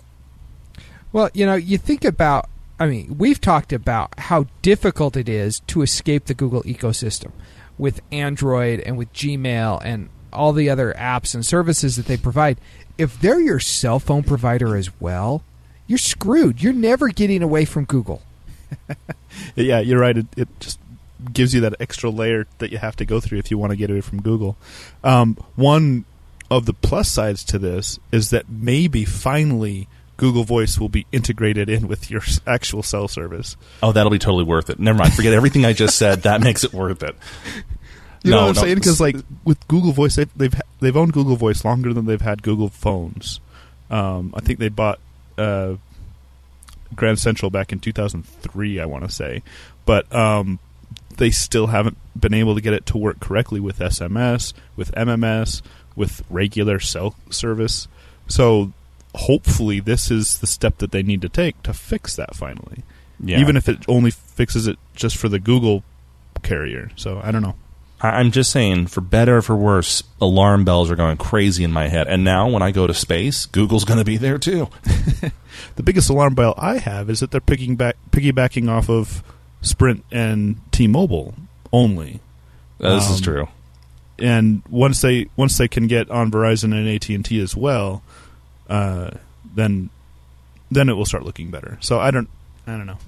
[1.13, 2.49] Well, you know, you think about.
[2.79, 7.33] I mean, we've talked about how difficult it is to escape the Google ecosystem
[7.77, 12.59] with Android and with Gmail and all the other apps and services that they provide.
[12.97, 15.43] If they're your cell phone provider as well,
[15.87, 16.63] you're screwed.
[16.63, 18.23] You're never getting away from Google.
[19.57, 20.17] Yeah, you're right.
[20.17, 20.80] It, it just
[21.33, 23.77] gives you that extra layer that you have to go through if you want to
[23.77, 24.57] get away from Google.
[25.05, 26.05] Um, one
[26.51, 31.69] of the plus sides to this is that maybe finally Google Voice will be integrated
[31.69, 33.57] in with your actual cell service.
[33.83, 34.79] Oh, that'll be totally worth it.
[34.79, 35.15] Never mind.
[35.15, 36.23] Forget everything I just said.
[36.23, 37.15] That makes it worth it.
[38.23, 38.61] You know No, what I'm no.
[38.63, 38.75] saying?
[38.75, 42.43] Because like with Google Voice, they've they've, they've owned Google Voice longer than they've had
[42.43, 43.41] Google phones.
[43.91, 44.99] Um, I think they bought
[45.39, 45.77] uh,
[46.95, 48.79] Grand Central back in 2003.
[48.81, 49.43] I want to say,
[49.87, 50.59] but um,
[51.21, 55.63] they still haven't been able to get it to work correctly with SMS, with MMS,
[55.95, 57.87] with regular cell service.
[58.27, 58.73] So
[59.15, 62.83] hopefully, this is the step that they need to take to fix that finally.
[63.23, 63.39] Yeah.
[63.39, 65.85] Even if it only fixes it just for the Google
[66.43, 66.91] carrier.
[66.97, 67.55] So I don't know.
[68.03, 71.89] I'm just saying, for better or for worse, alarm bells are going crazy in my
[71.89, 72.09] head.
[72.09, 74.69] And now, when I go to space, Google's going to be there too.
[75.77, 79.23] The biggest alarm bell I have is that they're picking back, piggybacking off of
[79.63, 81.35] Sprint and T-Mobile
[81.73, 82.21] only.
[82.81, 83.49] Uh, this is Um, true.
[84.19, 88.03] And once they once they can get on Verizon and AT and T as well,
[88.69, 89.11] uh,
[89.55, 89.89] then
[90.71, 91.79] then it will start looking better.
[91.81, 92.29] So I don't
[92.67, 92.99] I don't know.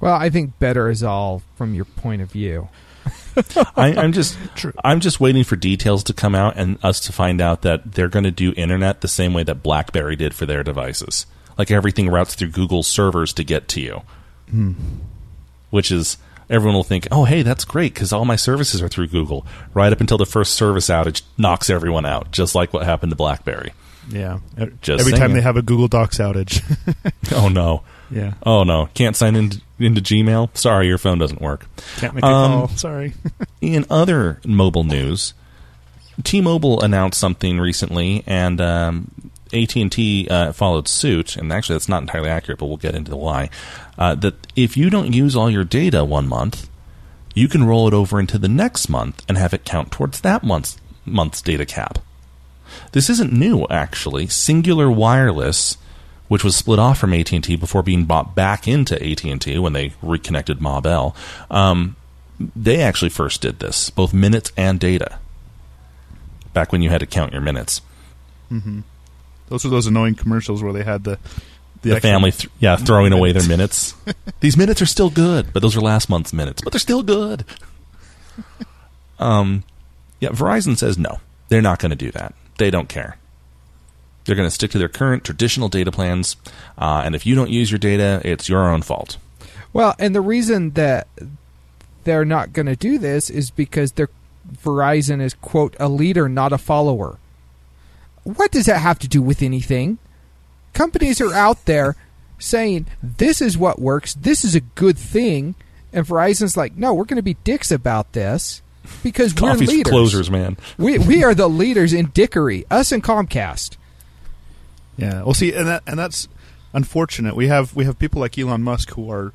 [0.00, 2.68] Well, I think better is all from your point of view.
[3.76, 4.72] I, I'm just, True.
[4.82, 8.08] I'm just waiting for details to come out and us to find out that they're
[8.08, 11.26] going to do internet the same way that BlackBerry did for their devices.
[11.58, 14.02] Like everything routes through Google's servers to get to you,
[14.50, 14.72] Hmm.
[15.70, 16.16] Which is
[16.48, 19.92] everyone will think, "Oh, hey, that's great because all my services are through Google." Right
[19.92, 23.72] up until the first service outage knocks everyone out, just like what happened to BlackBerry.
[24.08, 24.38] Yeah.
[24.80, 26.62] Just Every time they have a Google Docs outage.
[27.32, 27.82] Oh no.
[28.10, 28.34] yeah.
[28.44, 28.88] Oh no.
[28.94, 30.56] Can't sign into, into Gmail.
[30.56, 31.66] Sorry, your phone doesn't work.
[31.98, 32.68] Can't make a Um, call.
[32.76, 33.14] Sorry.
[33.60, 35.32] In other mobile news,
[36.24, 39.10] T-Mobile announced something recently, and um,
[39.52, 41.36] AT&T uh, followed suit.
[41.36, 43.50] And actually, that's not entirely accurate, but we'll get into the why.
[43.98, 46.68] Uh, that if you don't use all your data one month,
[47.34, 50.42] you can roll it over into the next month and have it count towards that
[50.42, 51.98] month's month's data cap.
[52.92, 54.26] This isn't new, actually.
[54.26, 55.76] Cingular Wireless,
[56.28, 59.40] which was split off from AT and T before being bought back into AT and
[59.40, 61.14] T when they reconnected Ma Bell,
[61.50, 61.96] um,
[62.56, 65.18] they actually first did this, both minutes and data.
[66.52, 67.80] Back when you had to count your minutes,
[69.50, 71.18] Those are those annoying commercials where they had the
[71.82, 73.94] the, extra- family, th- yeah, throwing away their minutes.
[74.40, 77.44] These minutes are still good, but those are last month's minutes, but they're still good.
[79.18, 79.64] Um,
[80.18, 82.34] yeah, Verizon says no, they're not going to do that.
[82.56, 83.18] They don't care.
[84.24, 86.36] They're going to stick to their current traditional data plans,
[86.78, 89.18] uh, and if you don't use your data, it's your own fault.
[89.74, 91.06] Well, and the reason that
[92.04, 94.08] they're not going to do this is because their
[94.50, 97.18] Verizon is quote a leader, not a follower.
[98.24, 99.98] What does that have to do with anything?
[100.72, 101.96] Companies are out there
[102.38, 105.54] saying this is what works, this is a good thing,
[105.92, 108.62] and Verizon's like, no, we're going to be dicks about this
[109.02, 109.90] because we're Coffee's leaders.
[109.90, 110.56] closers, man.
[110.78, 112.64] We we are the leaders in dickery.
[112.70, 113.76] Us and Comcast.
[114.96, 115.22] Yeah.
[115.22, 116.28] Well, see, and that and that's
[116.72, 117.34] unfortunate.
[117.36, 119.32] We have we have people like Elon Musk who are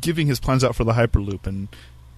[0.00, 1.68] giving his plans out for the Hyperloop and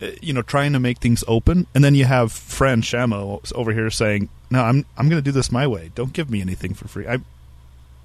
[0.03, 3.73] Uh, you know trying to make things open, and then you have Fran Shammo over
[3.73, 5.91] here saying, "No, I'm I'm going to do this my way.
[5.95, 7.07] Don't give me anything for free.
[7.07, 7.19] I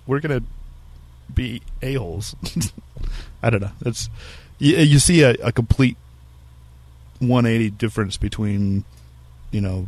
[0.05, 0.45] we're going to
[1.34, 2.36] be a holes."
[3.43, 3.71] I don't know.
[3.86, 4.10] It's
[4.60, 5.97] you, you see a, a complete
[7.19, 8.84] 180 difference between
[9.51, 9.88] you know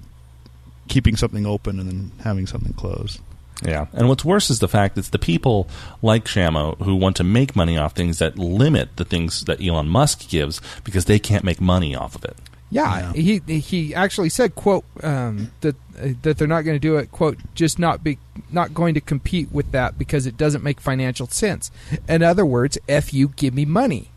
[0.87, 3.19] keeping something open and then having something closed.
[3.63, 5.67] Yeah, and what's worse is the fact that it's the people
[6.03, 9.87] like Shammo who want to make money off things that limit the things that Elon
[9.87, 12.37] Musk gives because they can't make money off of it.
[12.69, 16.97] Yeah, he he actually said quote um, that uh, that they're not going to do
[16.97, 18.19] it quote just not be
[18.51, 21.71] not going to compete with that because it doesn't make financial sense.
[22.09, 24.09] In other words, f you, give me money.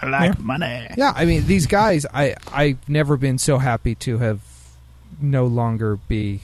[0.00, 0.88] I like money.
[0.96, 4.40] Yeah, I mean these guys, I I've never been so happy to have
[5.20, 6.40] no longer be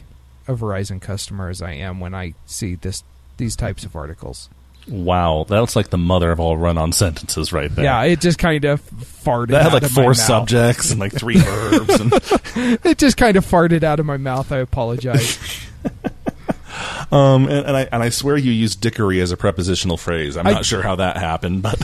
[0.49, 3.03] a Verizon customer as I am when I see this
[3.37, 4.49] these types of articles.
[4.89, 7.85] Wow, that's like the mother of all run-on sentences right there.
[7.85, 9.49] Yeah, it just kind of farted.
[9.49, 12.01] that had out like four subjects and like three verbs.
[12.01, 12.13] And,
[12.85, 14.53] It just kind of farted out of my mouth.
[14.53, 15.39] I apologize.
[17.13, 20.37] um, and, and I and I swear you used dickery as a prepositional phrase.
[20.37, 21.81] I'm I- not sure how that happened, but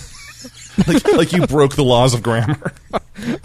[0.86, 2.72] like, like you broke the laws of grammar.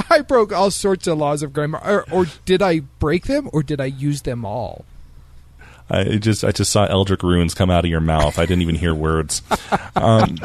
[0.09, 3.63] I broke all sorts of laws of grammar, or, or did I break them, or
[3.63, 4.85] did I use them all?
[5.89, 8.37] I just I just saw Eldrick runes come out of your mouth.
[8.37, 9.41] I didn't even hear words.
[9.95, 10.37] Um,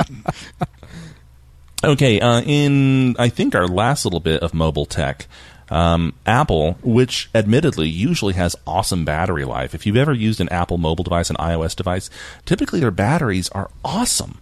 [1.85, 5.27] okay, uh, in I think our last little bit of mobile tech,
[5.69, 9.75] um, Apple, which admittedly usually has awesome battery life.
[9.75, 12.09] If you've ever used an Apple mobile device, an iOS device,
[12.45, 14.39] typically their batteries are awesome.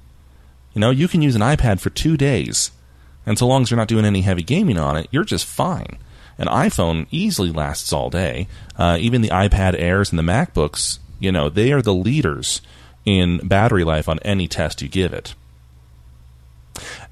[0.75, 2.71] You know, you can use an iPad for two days,
[3.27, 5.99] and so long as you're not doing any heavy gaming on it, you're just fine.
[6.40, 8.48] An iPhone easily lasts all day.
[8.76, 12.62] Uh, even the iPad Airs and the MacBooks, you know, they are the leaders
[13.05, 15.35] in battery life on any test you give it.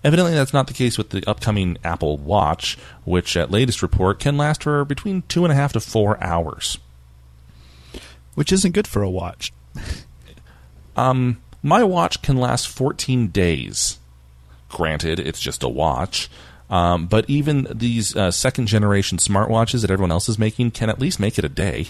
[0.02, 4.38] Evidently, that's not the case with the upcoming Apple Watch, which, at latest report, can
[4.38, 6.78] last for between two and a half to four hours.
[8.34, 9.52] which isn't good for a watch.
[10.96, 13.98] Um, my watch can last 14 days.
[14.68, 16.28] Granted, it's just a watch.
[16.70, 20.98] Um, but even these uh, second generation smartwatches that everyone else is making can at
[21.00, 21.86] least make it a day.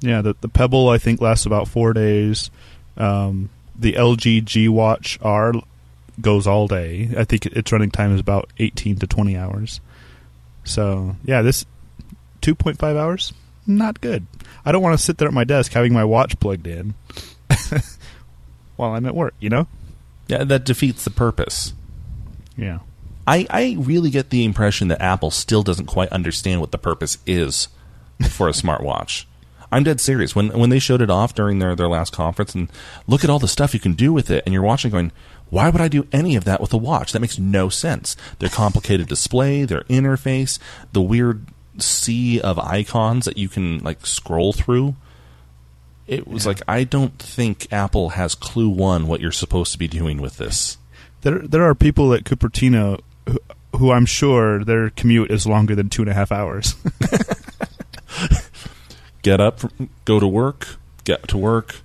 [0.00, 2.50] Yeah, the the Pebble I think lasts about four days.
[2.96, 5.52] Um, the LG G Watch R
[6.20, 7.10] goes all day.
[7.16, 9.80] I think its running time is about eighteen to twenty hours.
[10.64, 11.64] So yeah, this
[12.40, 13.32] two point five hours,
[13.66, 14.26] not good.
[14.64, 16.94] I don't want to sit there at my desk having my watch plugged in
[18.76, 19.34] while I'm at work.
[19.40, 19.66] You know?
[20.26, 21.72] Yeah, that defeats the purpose.
[22.56, 22.80] Yeah.
[23.28, 27.18] I, I really get the impression that Apple still doesn't quite understand what the purpose
[27.26, 27.68] is
[28.30, 29.26] for a smartwatch.
[29.70, 30.34] I'm dead serious.
[30.34, 32.72] When when they showed it off during their, their last conference and
[33.06, 35.12] look at all the stuff you can do with it and you're watching going,
[35.50, 37.12] why would I do any of that with a watch?
[37.12, 38.16] That makes no sense.
[38.38, 40.58] Their complicated display, their interface,
[40.94, 44.96] the weird sea of icons that you can like scroll through.
[46.06, 49.86] It was like I don't think Apple has clue one what you're supposed to be
[49.86, 50.78] doing with this.
[51.20, 53.00] There there are people at Cupertino
[53.76, 56.74] who, I'm sure their commute is longer than two and a half hours.
[59.22, 59.60] Get up,
[60.04, 61.76] go to work, get to work,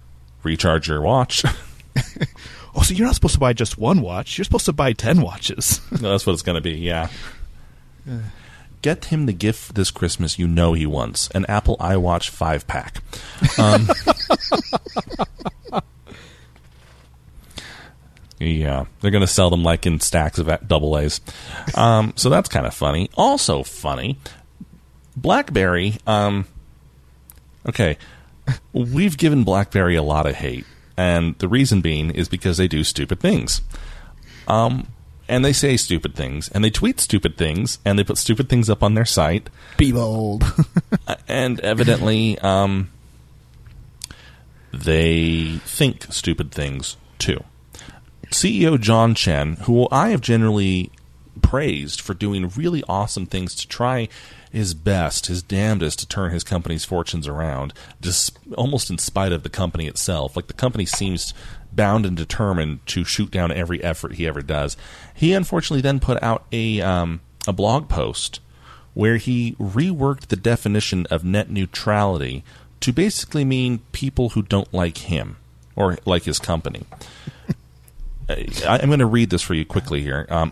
[0.43, 1.43] recharge your watch.
[2.75, 4.37] oh, so you're not supposed to buy just one watch.
[4.37, 5.81] You're supposed to buy ten watches.
[5.91, 7.09] That's what it's going to be, yeah.
[8.81, 13.01] Get him the gift this Christmas you know he wants an Apple iWatch 5 pack.
[13.57, 13.89] Um,
[18.45, 21.21] yeah, they're going to sell them like in stacks of double A's.
[21.75, 23.09] Um, so that's kind of funny.
[23.15, 24.17] Also, funny,
[25.15, 25.97] Blackberry.
[26.07, 26.45] Um,
[27.67, 27.97] okay,
[28.73, 30.65] we've given Blackberry a lot of hate,
[30.97, 33.61] and the reason being is because they do stupid things.
[34.47, 34.87] Um,
[35.29, 38.69] and they say stupid things, and they tweet stupid things, and they put stupid things
[38.69, 39.49] up on their site.
[39.77, 40.43] Be bold.
[41.27, 42.89] and evidently, um,
[44.73, 47.43] they think stupid things too.
[48.33, 50.91] CEO John Chen, who I have generally
[51.41, 54.09] praised for doing really awesome things to try
[54.51, 59.43] his best, his damnedest to turn his company's fortunes around, just almost in spite of
[59.43, 60.35] the company itself.
[60.35, 61.33] Like the company seems
[61.71, 64.77] bound and determined to shoot down every effort he ever does.
[65.13, 68.39] He unfortunately then put out a um, a blog post
[68.93, 72.43] where he reworked the definition of net neutrality
[72.79, 75.37] to basically mean people who don't like him
[75.75, 76.85] or like his company.
[78.29, 80.25] I, am going to read this for you quickly here.
[80.29, 80.51] Um,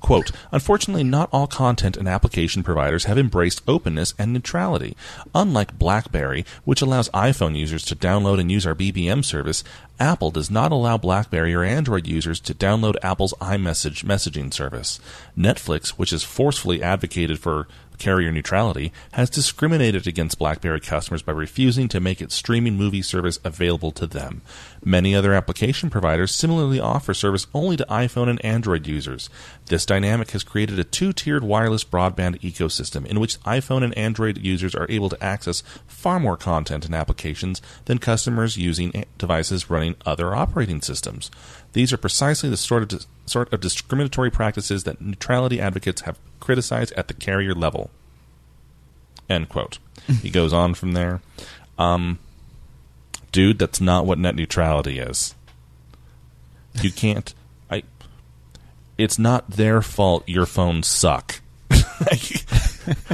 [0.00, 0.30] quote.
[0.52, 4.96] Unfortunately, not all content and application providers have embraced openness and neutrality.
[5.34, 9.64] Unlike BlackBerry, which allows iPhone users to download and use our BBM service,
[9.98, 15.00] Apple does not allow BlackBerry or Android users to download Apple's iMessage messaging service.
[15.36, 17.66] Netflix, which has forcefully advocated for
[18.00, 23.38] carrier neutrality, has discriminated against BlackBerry customers by refusing to make its streaming movie service
[23.44, 24.42] available to them.
[24.84, 29.30] Many other application providers similarly offer service only to iPhone and Android users.
[29.66, 34.38] This dynamic has created a two tiered wireless broadband ecosystem in which iPhone and Android
[34.38, 39.94] users are able to access far more content and applications than customers using devices running
[40.06, 41.30] other operating systems.
[41.74, 46.92] These are precisely the sort of, sort of discriminatory practices that neutrality advocates have criticized
[46.96, 47.90] at the carrier level.
[49.28, 49.78] End quote.
[50.22, 51.20] he goes on from there.
[51.78, 52.18] Um,
[53.32, 55.34] dude, that's not what net neutrality is.
[56.82, 57.32] You can't.
[57.70, 57.82] I.
[58.98, 60.28] It's not their fault.
[60.28, 61.40] Your phones suck.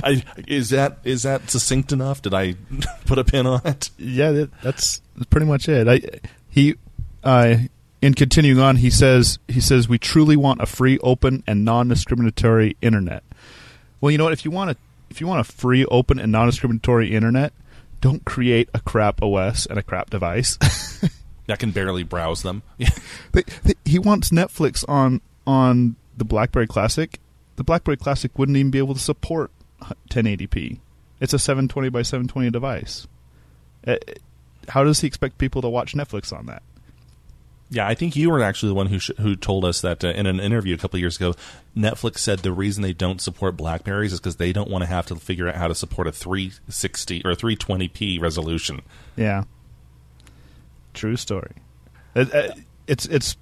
[0.02, 2.22] I, is that is that succinct enough?
[2.22, 2.54] Did I
[3.06, 3.90] put a pin on it?
[3.98, 5.88] Yeah, that, that's pretty much it.
[5.88, 6.00] I
[6.48, 6.74] he
[7.24, 7.56] uh,
[8.06, 12.76] in continuing on, he says he says we truly want a free, open, and non-discriminatory
[12.80, 13.24] internet.
[14.00, 14.32] Well, you know what?
[14.32, 14.76] If you want a
[15.10, 17.52] if you want a free, open, and non-discriminatory internet,
[18.00, 20.56] don't create a crap OS and a crap device
[21.46, 22.62] that can barely browse them.
[23.32, 27.18] they, they, he wants Netflix on on the BlackBerry Classic.
[27.56, 29.50] The BlackBerry Classic wouldn't even be able to support
[30.10, 30.78] 1080p.
[31.20, 33.08] It's a 720 by 720 device.
[33.84, 33.96] Uh,
[34.68, 36.62] how does he expect people to watch Netflix on that?
[37.68, 40.08] Yeah, I think you were actually the one who sh- who told us that uh,
[40.08, 41.34] in an interview a couple years ago.
[41.76, 45.06] Netflix said the reason they don't support Blackberries is because they don't want to have
[45.06, 48.82] to figure out how to support a 360 or 320p resolution.
[49.16, 49.44] Yeah,
[50.94, 51.52] true story.
[52.14, 53.36] It, it, it's it's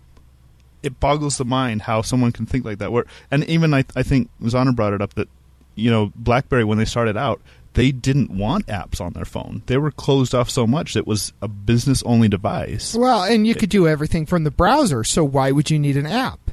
[0.82, 2.92] it boggles the mind how someone can think like that.
[2.92, 5.28] Where and even I I think Zana brought it up that
[5.74, 7.42] you know BlackBerry when they started out
[7.74, 9.62] they didn't want apps on their phone.
[9.66, 12.94] They were closed off so much it was a business only device.
[12.94, 16.06] Well, and you could do everything from the browser, so why would you need an
[16.06, 16.50] app?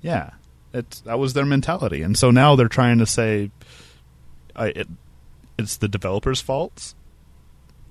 [0.00, 0.30] Yeah.
[0.72, 2.02] It's that was their mentality.
[2.02, 3.50] And so now they're trying to say
[4.54, 4.88] I, it,
[5.58, 6.94] it's the developers' faults.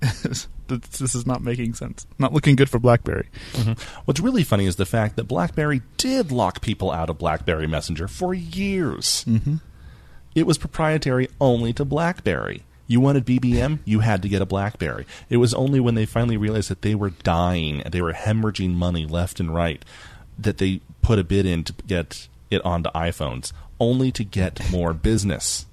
[0.00, 2.06] this is not making sense.
[2.18, 3.28] Not looking good for BlackBerry.
[3.52, 4.00] Mm-hmm.
[4.06, 8.08] What's really funny is the fact that BlackBerry did lock people out of BlackBerry Messenger
[8.08, 9.24] for years.
[9.28, 9.56] Mm-hmm.
[10.34, 12.62] It was proprietary only to BlackBerry.
[12.90, 15.06] You wanted BBM, you had to get a BlackBerry.
[15.28, 19.06] It was only when they finally realized that they were dying, they were hemorrhaging money
[19.06, 19.84] left and right,
[20.36, 24.92] that they put a bid in to get it onto iPhones, only to get more
[24.92, 25.66] business.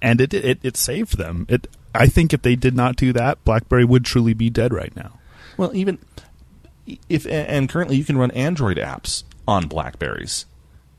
[0.00, 1.44] And it it, it saved them.
[1.48, 4.94] It I think if they did not do that, BlackBerry would truly be dead right
[4.94, 5.18] now.
[5.56, 5.98] Well, even
[7.08, 10.46] if and currently you can run Android apps on Blackberries.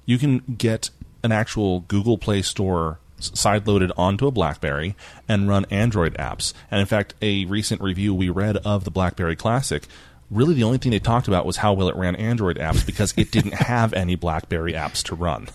[0.05, 0.89] You can get
[1.23, 4.95] an actual Google Play Store side-loaded onto a BlackBerry
[5.27, 6.53] and run Android apps.
[6.71, 9.87] And in fact, a recent review we read of the BlackBerry Classic
[10.31, 13.13] really the only thing they talked about was how well it ran Android apps because
[13.17, 15.49] it didn't have any BlackBerry apps to run.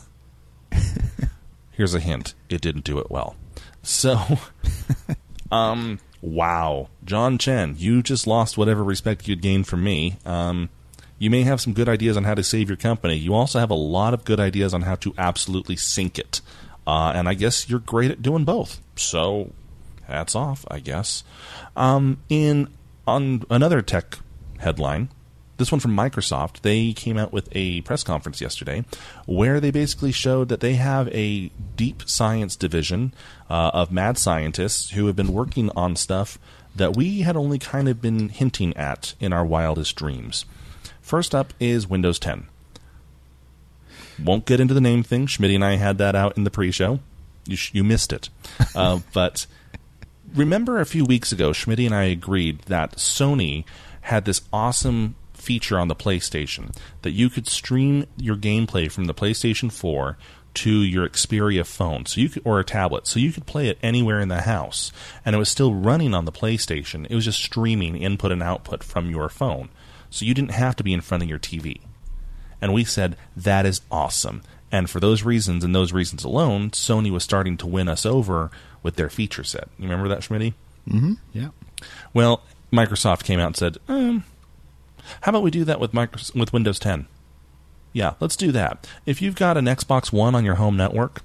[1.72, 3.36] Here's a hint: it didn't do it well.
[3.82, 4.18] So,
[5.52, 10.16] um, wow, John Chen, you just lost whatever respect you'd gained from me.
[10.24, 10.70] Um,
[11.18, 13.14] You may have some good ideas on how to save your company.
[13.14, 16.40] You also have a lot of good ideas on how to absolutely sink it.
[16.86, 18.80] Uh, and I guess you're great at doing both.
[18.96, 19.52] So,
[20.06, 21.24] hats off, I guess.
[21.76, 22.68] Um, in
[23.06, 24.18] on another tech
[24.58, 25.08] headline,
[25.56, 28.84] this one from Microsoft, they came out with a press conference yesterday
[29.26, 33.14] where they basically showed that they have a deep science division
[33.48, 36.38] uh, of mad scientists who have been working on stuff
[36.74, 40.44] that we had only kind of been hinting at in our wildest dreams.
[41.00, 42.48] First up is Windows 10.
[44.22, 45.26] Won't get into the name thing.
[45.26, 47.00] Schmidt and I had that out in the pre-show.
[47.46, 48.30] You, sh- you missed it,
[48.74, 49.46] uh, but
[50.34, 53.64] remember a few weeks ago, Schmidt and I agreed that Sony
[54.02, 59.14] had this awesome feature on the PlayStation that you could stream your gameplay from the
[59.14, 60.16] PlayStation 4
[60.54, 63.78] to your Xperia phone, so you could, or a tablet, so you could play it
[63.82, 64.92] anywhere in the house,
[65.24, 67.06] and it was still running on the PlayStation.
[67.10, 69.68] It was just streaming input and output from your phone,
[70.10, 71.80] so you didn't have to be in front of your TV.
[72.60, 74.42] And we said that is awesome.
[74.72, 78.50] And for those reasons and those reasons alone, Sony was starting to win us over
[78.82, 79.68] with their feature set.
[79.78, 80.54] You remember that, Schmitty?
[80.88, 81.14] Mm-hmm.
[81.32, 81.48] Yeah.
[82.12, 82.42] Well,
[82.72, 84.24] Microsoft came out and said, um,
[85.22, 87.06] "How about we do that with Microsoft, with Windows 10?"
[87.92, 88.88] Yeah, let's do that.
[89.06, 91.22] If you've got an Xbox One on your home network,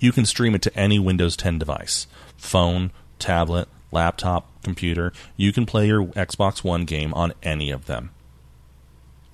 [0.00, 5.12] you can stream it to any Windows 10 device, phone, tablet, laptop, computer.
[5.36, 8.10] You can play your Xbox One game on any of them.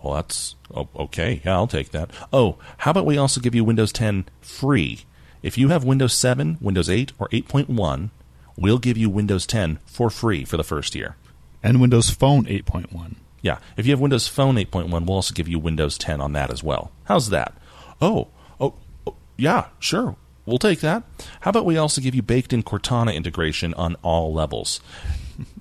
[0.05, 1.41] Well, that's oh, okay.
[1.47, 2.11] Yeah, I'll take that.
[2.31, 5.01] Oh, how about we also give you Windows 10 free?
[5.43, 8.11] If you have Windows 7, Windows 8, or 8.1,
[8.55, 11.17] we'll give you Windows 10 for free for the first year.
[11.63, 13.15] And Windows Phone 8.1.
[13.41, 16.51] Yeah, if you have Windows Phone 8.1, we'll also give you Windows 10 on that
[16.51, 16.93] as well.
[17.05, 17.57] How's that?
[18.03, 18.29] Oh,
[18.61, 18.75] oh,
[19.07, 20.17] oh yeah, sure.
[20.45, 21.03] We'll take that.
[21.41, 24.81] How about we also give you baked in Cortana integration on all levels?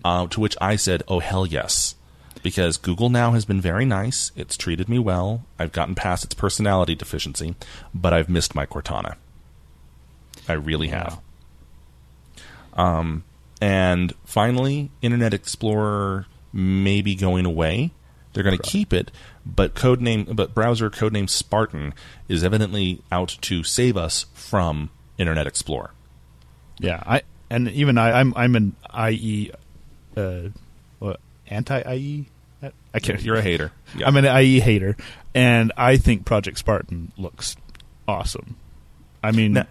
[0.06, 1.96] Uh, to which I said, oh, hell yes.
[2.44, 4.32] Because Google now has been very nice.
[4.36, 5.46] It's treated me well.
[5.58, 7.56] I've gotten past its personality deficiency,
[7.94, 9.16] but I've missed my Cortana.
[10.48, 11.20] I really have.
[12.74, 13.24] Um,
[13.62, 17.92] and finally, Internet Explorer may be going away.
[18.34, 19.12] They're going to keep it,
[19.46, 21.94] but codename, but browser codename Spartan
[22.28, 25.92] is evidently out to save us from Internet Explorer.
[26.80, 28.76] Yeah, I and even I, I'm I'm an
[29.10, 29.52] IE,
[30.18, 30.50] uh,
[31.48, 32.26] anti IE.
[32.94, 33.22] I can't.
[33.22, 33.72] You're a hater.
[33.98, 34.08] Yeah.
[34.08, 34.96] I'm an IE hater,
[35.34, 37.56] and I think Project Spartan looks
[38.08, 38.56] awesome.
[39.24, 39.68] I mean, Now,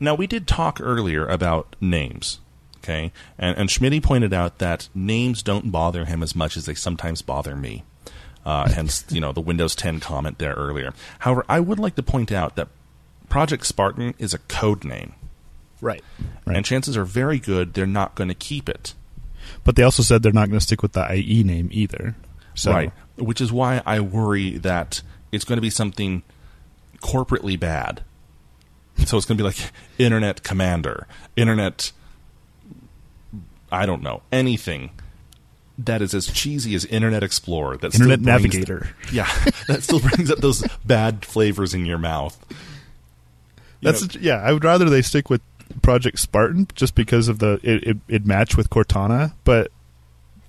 [0.00, 2.40] now we did talk earlier about names,
[2.78, 3.12] okay?
[3.38, 7.22] And, and Schmitty pointed out that names don't bother him as much as they sometimes
[7.22, 7.84] bother me.
[8.44, 10.92] Uh, hence, you know, the Windows 10 comment there earlier.
[11.20, 12.68] However, I would like to point out that
[13.28, 15.12] Project Spartan is a code name,
[15.80, 16.02] right,
[16.46, 18.94] and chances are very good they're not going to keep it.
[19.62, 22.16] But they also said they're not going to stick with the IE name either.
[22.60, 22.92] So, Right.
[23.16, 25.02] Which is why I worry that
[25.32, 26.22] it's going to be something
[27.00, 28.02] corporately bad.
[29.06, 31.06] So it's going to be like Internet Commander,
[31.36, 31.92] Internet,
[33.72, 34.90] I don't know, anything
[35.78, 37.78] that is as cheesy as Internet Explorer.
[37.78, 38.90] That still Internet Navigator.
[39.12, 39.30] yeah,
[39.66, 42.38] that still brings up those bad flavors in your mouth.
[43.80, 44.42] You That's know- yeah.
[44.42, 45.40] I would rather they stick with
[45.80, 49.70] Project Spartan just because of the it, it, it match with Cortana, but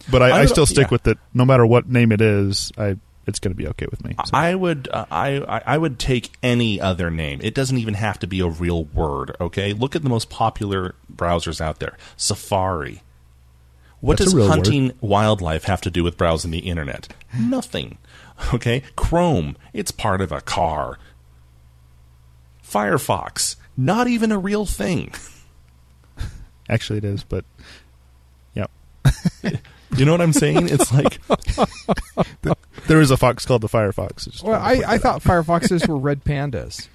[0.09, 0.91] but I, I I, still stick yeah.
[0.91, 2.71] with it no matter what name it is.
[2.77, 2.97] I
[3.27, 4.15] it's going to be okay with me.
[4.25, 4.31] So.
[4.33, 7.39] I would uh, I I- I would take any other name.
[7.43, 9.35] It doesn't even have to be a real word.
[9.39, 11.97] Okay, look at the most popular browsers out there.
[12.17, 13.03] Safari.
[13.99, 14.51] What That's does real word.
[14.55, 17.13] hunting wildlife have to do with browsing the internet?
[17.37, 17.99] Nothing.
[18.51, 19.55] Okay, Chrome.
[19.73, 20.97] It's part of a car.
[22.67, 23.55] Firefox.
[23.77, 25.13] Not even a real thing.
[26.69, 27.43] Actually, it is, but
[28.53, 28.67] yeah,
[29.97, 30.69] You know what I'm saying?
[30.69, 31.19] It's like
[32.87, 34.41] there is a fox called the Firefox.
[34.43, 35.23] Well, I, I thought out.
[35.23, 36.87] Firefoxes were red pandas,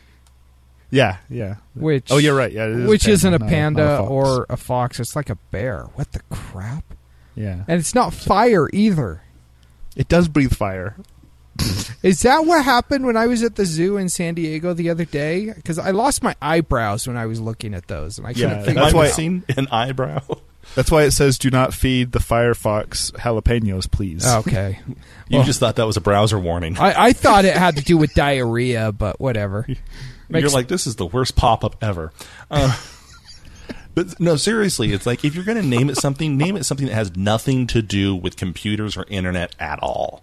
[0.90, 1.56] yeah, yeah.
[1.74, 2.50] which Oh, you're right.
[2.52, 4.98] Yeah, it is which panda, isn't a panda not a or a fox.
[5.00, 5.84] It's like a bear.
[5.94, 6.84] What the crap?
[7.34, 7.64] yeah.
[7.68, 9.22] And it's not fire either.
[9.94, 10.96] It does breathe fire.
[12.02, 15.04] Is that what happened when I was at the zoo in San Diego the other
[15.06, 15.52] day?
[15.54, 18.58] Because I lost my eyebrows when I was looking at those, and I couldn't Yeah,
[18.62, 19.12] figure that's I've why- out.
[19.14, 20.20] seen an eyebrow.
[20.74, 24.78] That's why it says, "Do not feed the Firefox jalapenos, please." Okay,
[25.28, 26.76] You Well- just thought that was a browser warning.
[26.78, 29.66] I, I thought it had to do with diarrhea, but whatever.
[30.28, 32.12] You're like, this is the worst pop up ever.
[32.50, 32.76] Uh,
[33.94, 36.86] but no, seriously, it's like if you're going to name it something, name it something
[36.86, 40.22] that has nothing to do with computers or internet at all.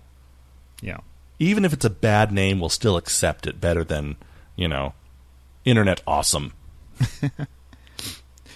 [0.81, 0.97] Yeah.
[1.39, 4.17] Even if it's a bad name, we'll still accept it better than,
[4.55, 4.93] you know,
[5.65, 6.53] internet awesome.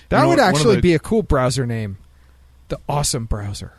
[0.10, 1.98] That You know would what, one of actually the- be a cool browser name.
[2.70, 3.74] The awesome browser.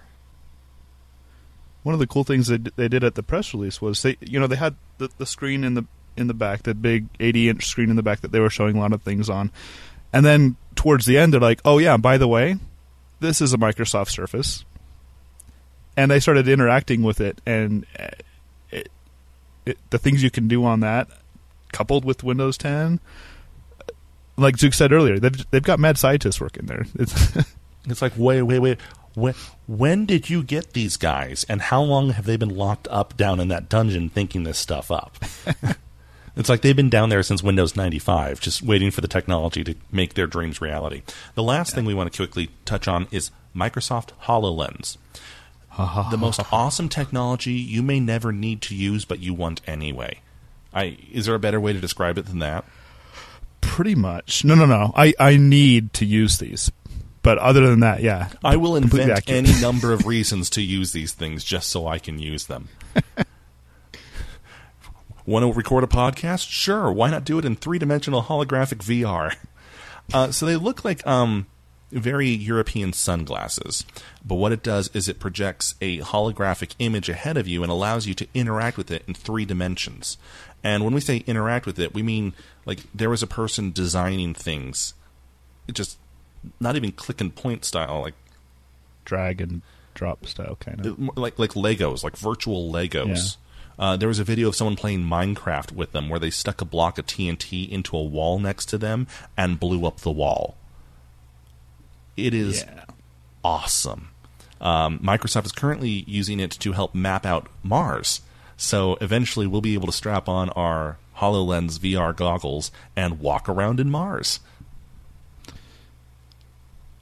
[1.82, 4.38] one of the cool things they, they did at the press release was they you
[4.40, 5.84] know they had the, the screen in the
[6.16, 8.76] in the back the big 80 inch screen in the back that they were showing
[8.76, 9.50] a lot of things on
[10.12, 12.56] and then towards the end they're like oh yeah by the way
[13.20, 14.64] this is a microsoft surface
[15.96, 18.08] and they started interacting with it and uh,
[18.70, 18.88] it,
[19.66, 21.08] it, the things you can do on that
[21.72, 23.00] coupled with windows 10
[24.38, 27.36] like Zook said earlier they've, they've got mad scientists working there it's
[27.90, 28.78] It's like, wait, wait, wait.
[29.14, 29.34] When,
[29.66, 33.40] when did you get these guys, and how long have they been locked up down
[33.40, 35.18] in that dungeon thinking this stuff up?
[36.36, 39.74] it's like they've been down there since Windows 95, just waiting for the technology to
[39.90, 41.02] make their dreams reality.
[41.34, 44.98] The last thing we want to quickly touch on is Microsoft HoloLens.
[46.10, 50.20] the most awesome technology you may never need to use, but you want anyway.
[50.72, 52.64] I, is there a better way to describe it than that?
[53.68, 56.72] Pretty much no no no i i need to use these
[57.22, 61.12] but other than that yeah I will invent any number of reasons to use these
[61.12, 62.68] things just so I can use them.
[65.26, 66.48] Want to record a podcast?
[66.48, 66.90] Sure.
[66.90, 69.34] Why not do it in three dimensional holographic VR?
[70.10, 71.46] Uh, so they look like um,
[71.90, 73.84] very European sunglasses.
[74.24, 78.06] But what it does is it projects a holographic image ahead of you and allows
[78.06, 80.16] you to interact with it in three dimensions.
[80.62, 82.34] And when we say interact with it, we mean
[82.66, 84.94] like there was a person designing things.
[85.66, 85.98] It just
[86.60, 88.14] not even click and point style, like
[89.04, 89.62] drag and
[89.94, 93.36] drop style kind of like like Legos, like virtual Legos.
[93.78, 96.64] Uh, there was a video of someone playing Minecraft with them where they stuck a
[96.64, 99.06] block of TNT into a wall next to them
[99.36, 100.56] and blew up the wall.
[102.16, 102.84] It is yeah
[103.44, 104.08] awesome.
[104.60, 108.20] Um, Microsoft is currently using it to help map out Mars.
[108.58, 113.80] So eventually we'll be able to strap on our HoloLens VR goggles and walk around
[113.80, 114.40] in Mars.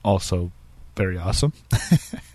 [0.05, 0.53] also
[0.95, 1.53] very awesome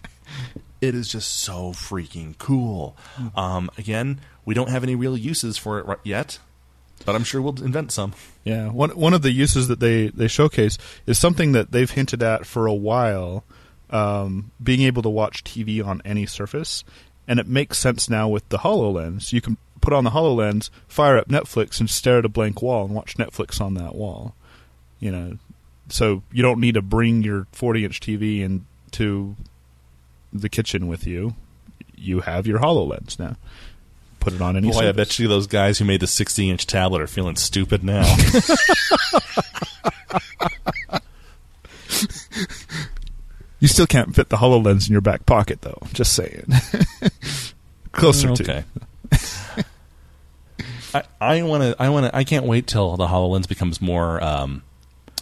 [0.82, 2.98] It is just so freaking cool.
[3.36, 6.40] Um, again, we don't have any real uses for it right yet,
[7.06, 8.14] but I'm sure we'll invent some.
[8.44, 12.24] Yeah, one one of the uses that they they showcase is something that they've hinted
[12.24, 13.44] at for a while,
[13.92, 16.84] um, being able to watch TV on any surface,
[17.32, 19.32] and it makes sense now with the Hololens.
[19.32, 22.84] You can put on the Hololens, fire up Netflix, and stare at a blank wall
[22.84, 24.36] and watch Netflix on that wall.
[25.00, 25.38] You know,
[25.88, 29.38] so you don't need to bring your 40 inch TV into
[30.34, 31.36] the kitchen with you.
[31.96, 33.38] You have your Hololens now.
[34.20, 34.70] Put it on any.
[34.70, 37.82] Boy, I bet you those guys who made the 60 inch tablet are feeling stupid
[37.82, 38.04] now.
[43.62, 45.78] You still can't fit the HoloLens in your back pocket, though.
[45.94, 46.48] Just saying.
[47.92, 48.44] Closer to.
[48.44, 48.64] okay.
[50.96, 51.76] I, I want to.
[51.80, 52.16] I want to.
[52.16, 54.64] I can't wait till the Hololens becomes more um,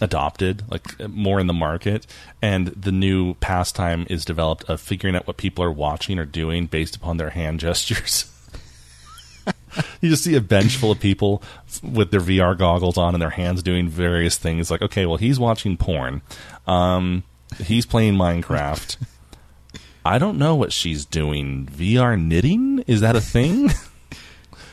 [0.00, 2.06] adopted, like more in the market,
[2.40, 6.64] and the new pastime is developed of figuring out what people are watching or doing
[6.66, 8.24] based upon their hand gestures.
[10.00, 11.42] you just see a bench full of people
[11.82, 14.70] with their VR goggles on and their hands doing various things.
[14.70, 16.22] Like, okay, well, he's watching porn.
[16.66, 17.22] Um,
[17.58, 18.96] he's playing Minecraft.
[20.04, 21.66] I don't know what she's doing.
[21.66, 22.84] VR knitting?
[22.86, 23.70] Is that a thing?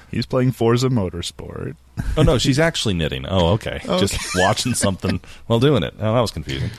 [0.09, 1.75] He's playing Forza Motorsport.
[2.15, 3.25] Oh no, she's actually knitting.
[3.27, 3.81] Oh, okay.
[3.83, 5.93] Just watching something while doing it.
[5.99, 6.69] Oh, that was confusing.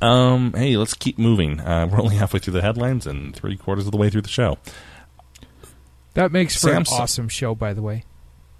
[0.00, 1.58] Um, hey, let's keep moving.
[1.60, 4.28] Uh, we're only halfway through the headlines and three quarters of the way through the
[4.28, 4.58] show.
[6.14, 8.04] That makes for an awesome show, by the way.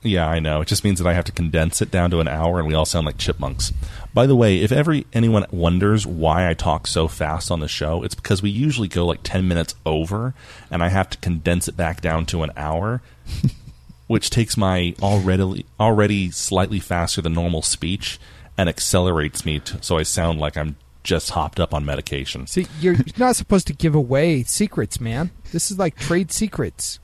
[0.02, 0.60] Yeah, I know.
[0.60, 2.74] It just means that I have to condense it down to an hour, and we
[2.74, 3.72] all sound like chipmunks.
[4.14, 8.02] By the way, if ever anyone wonders why I talk so fast on the show,
[8.02, 10.34] it's because we usually go like ten minutes over,
[10.70, 13.02] and I have to condense it back down to an hour,
[14.06, 18.20] which takes my already already slightly faster than normal speech
[18.58, 22.46] and accelerates me, t- so I sound like I'm just hopped up on medication.
[22.46, 25.30] See, you're not supposed to give away secrets, man.
[25.52, 26.98] This is like trade secrets.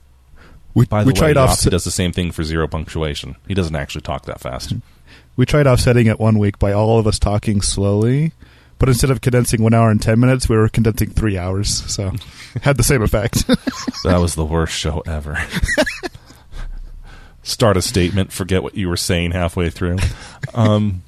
[0.73, 1.61] We, By the we way, off.
[1.61, 3.35] does the same thing for zero punctuation.
[3.47, 4.73] He doesn't actually talk that fast.
[5.35, 8.31] We tried offsetting it one week by all of us talking slowly,
[8.79, 11.69] but instead of condensing one hour and ten minutes, we were condensing three hours.
[11.91, 12.11] So
[12.61, 13.45] had the same effect.
[14.03, 15.37] That was the worst show ever.
[17.43, 19.97] Start a statement, forget what you were saying halfway through.
[20.53, 21.03] Um,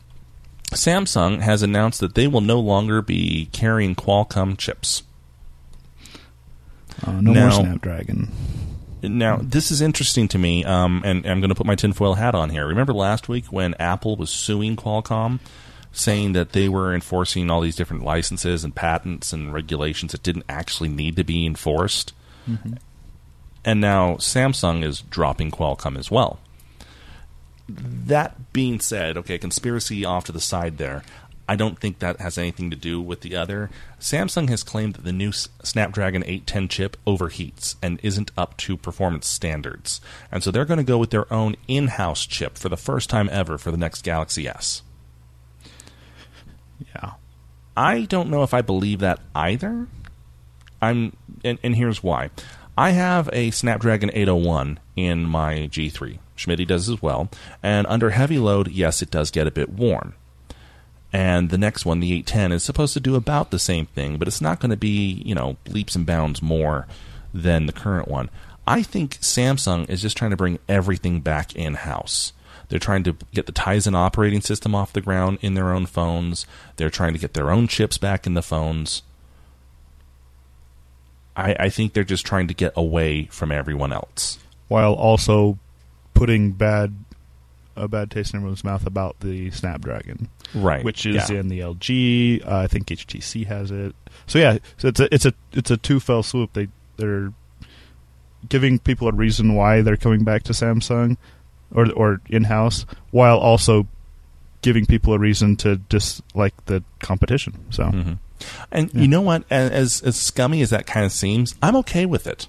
[0.71, 5.03] Samsung has announced that they will no longer be carrying Qualcomm chips.
[7.05, 8.31] Uh, no Now- more Snapdragon.
[9.09, 12.35] Now, this is interesting to me, um, and I'm going to put my tinfoil hat
[12.35, 12.65] on here.
[12.67, 15.39] Remember last week when Apple was suing Qualcomm,
[15.91, 20.45] saying that they were enforcing all these different licenses and patents and regulations that didn't
[20.49, 22.13] actually need to be enforced?
[23.63, 26.39] And now Samsung is dropping Qualcomm as well.
[27.67, 31.01] That being said, okay, conspiracy off to the side there.
[31.47, 33.69] I don't think that has anything to do with the other.
[33.99, 39.27] Samsung has claimed that the new Snapdragon 810 chip overheats and isn't up to performance
[39.27, 40.01] standards.
[40.31, 43.09] And so they're going to go with their own in house chip for the first
[43.09, 44.81] time ever for the next Galaxy S.
[46.93, 47.11] Yeah.
[47.77, 49.87] I don't know if I believe that either.
[50.81, 52.29] I'm and, and here's why.
[52.77, 56.19] I have a Snapdragon 801 in my G3.
[56.35, 57.29] Schmidt does as well.
[57.63, 60.13] And under heavy load, yes, it does get a bit warm.
[61.15, 64.27] And the next one, the 810, is supposed to do about the same thing, but
[64.27, 66.87] it's not going to be, you know, leaps and bounds more
[67.33, 68.29] than the current one.
[68.67, 72.33] I think Samsung is just trying to bring everything back in house.
[72.67, 76.45] They're trying to get the Tizen operating system off the ground in their own phones.
[76.75, 79.01] They're trying to get their own chips back in the phones.
[81.37, 84.37] I, I think they're just trying to get away from everyone else.
[84.67, 85.59] While also
[86.13, 87.04] putting bad
[87.75, 90.83] a bad taste in everyone's mouth about the Snapdragon, Right.
[90.83, 91.39] which is yeah.
[91.39, 92.45] in the LG.
[92.45, 93.95] Uh, I think HTC has it.
[94.27, 96.53] So yeah, so it's a it's a it's a two fell swoop.
[96.53, 96.67] They
[96.97, 97.33] they're
[98.47, 101.17] giving people a reason why they're coming back to Samsung
[101.71, 103.87] or or in house, while also
[104.61, 107.53] giving people a reason to dislike the competition.
[107.69, 108.17] So Mhm.
[108.71, 109.01] And Yeah.
[109.01, 109.43] you know what?
[109.51, 112.47] As as scummy as that kind of seems, I'm okay with it.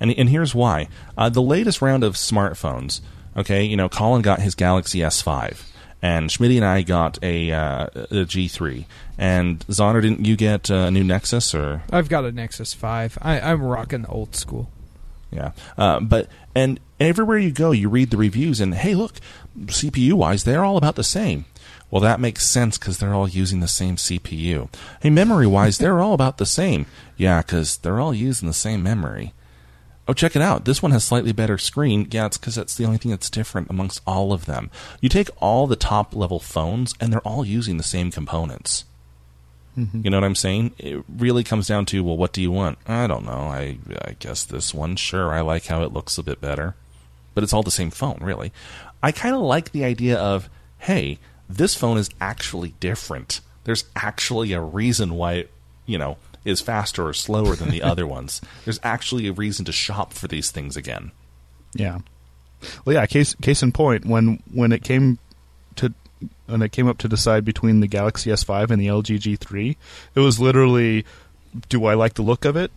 [0.00, 3.00] And and here's why: uh, the latest round of smartphones.
[3.36, 5.62] Okay, you know, Colin got his Galaxy S5,
[6.00, 8.86] and Schmidt and I got a, uh, a G3.
[9.18, 11.82] And Zoner, didn't you get uh, a new Nexus or?
[11.92, 13.18] I've got a Nexus 5.
[13.20, 14.70] I, I'm rocking the old school.
[15.30, 19.14] Yeah, uh, but and everywhere you go, you read the reviews, and hey, look,
[19.58, 21.44] CPU wise, they're all about the same.
[21.90, 24.68] Well, that makes sense because they're all using the same CPU.
[25.00, 26.86] Hey, memory wise, they're all about the same.
[27.16, 29.34] Yeah, because they're all using the same memory.
[30.08, 30.64] Oh, check it out.
[30.64, 32.06] This one has slightly better screen.
[32.10, 34.70] Yeah, it's because that's the only thing that's different amongst all of them.
[35.00, 38.84] You take all the top level phones, and they're all using the same components.
[39.76, 40.02] Mm-hmm.
[40.04, 40.72] You know what I'm saying?
[40.78, 42.78] It really comes down to well, what do you want?
[42.86, 43.32] I don't know.
[43.32, 44.96] I I guess this one.
[44.96, 46.74] Sure, I like how it looks a bit better,
[47.34, 48.52] but it's all the same phone, really.
[49.02, 50.48] I kind of like the idea of
[50.78, 53.40] hey, this phone is actually different.
[53.64, 55.50] There's actually a reason why it,
[55.84, 56.16] you know,
[56.46, 58.40] is faster or slower than the other ones.
[58.64, 61.12] There's actually a reason to shop for these things again.
[61.74, 61.98] Yeah.
[62.84, 63.06] Well, yeah.
[63.06, 65.18] Case case in point, when when it came
[65.76, 65.92] to
[66.46, 69.76] when it came up to decide between the Galaxy S5 and the LG G3,
[70.14, 71.04] it was literally,
[71.68, 72.70] do I like the look of it?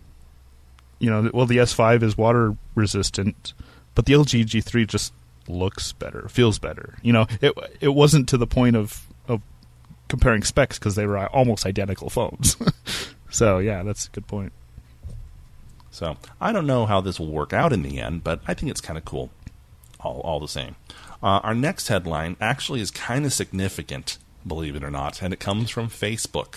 [0.98, 3.54] You know, well, the S5 is water resistant,
[3.94, 5.14] but the LG G3 just
[5.48, 6.98] looks better, feels better.
[7.02, 9.40] You know, it it wasn't to the point of of
[10.08, 12.56] comparing specs because they were uh, almost identical phones.
[13.30, 14.52] so yeah, that's a good point.
[15.90, 18.70] So I don't know how this will work out in the end, but I think
[18.70, 19.30] it's kind of cool,
[20.00, 20.76] all all the same.
[21.22, 25.40] Uh, our next headline actually is kind of significant, believe it or not, and it
[25.40, 26.56] comes from Facebook.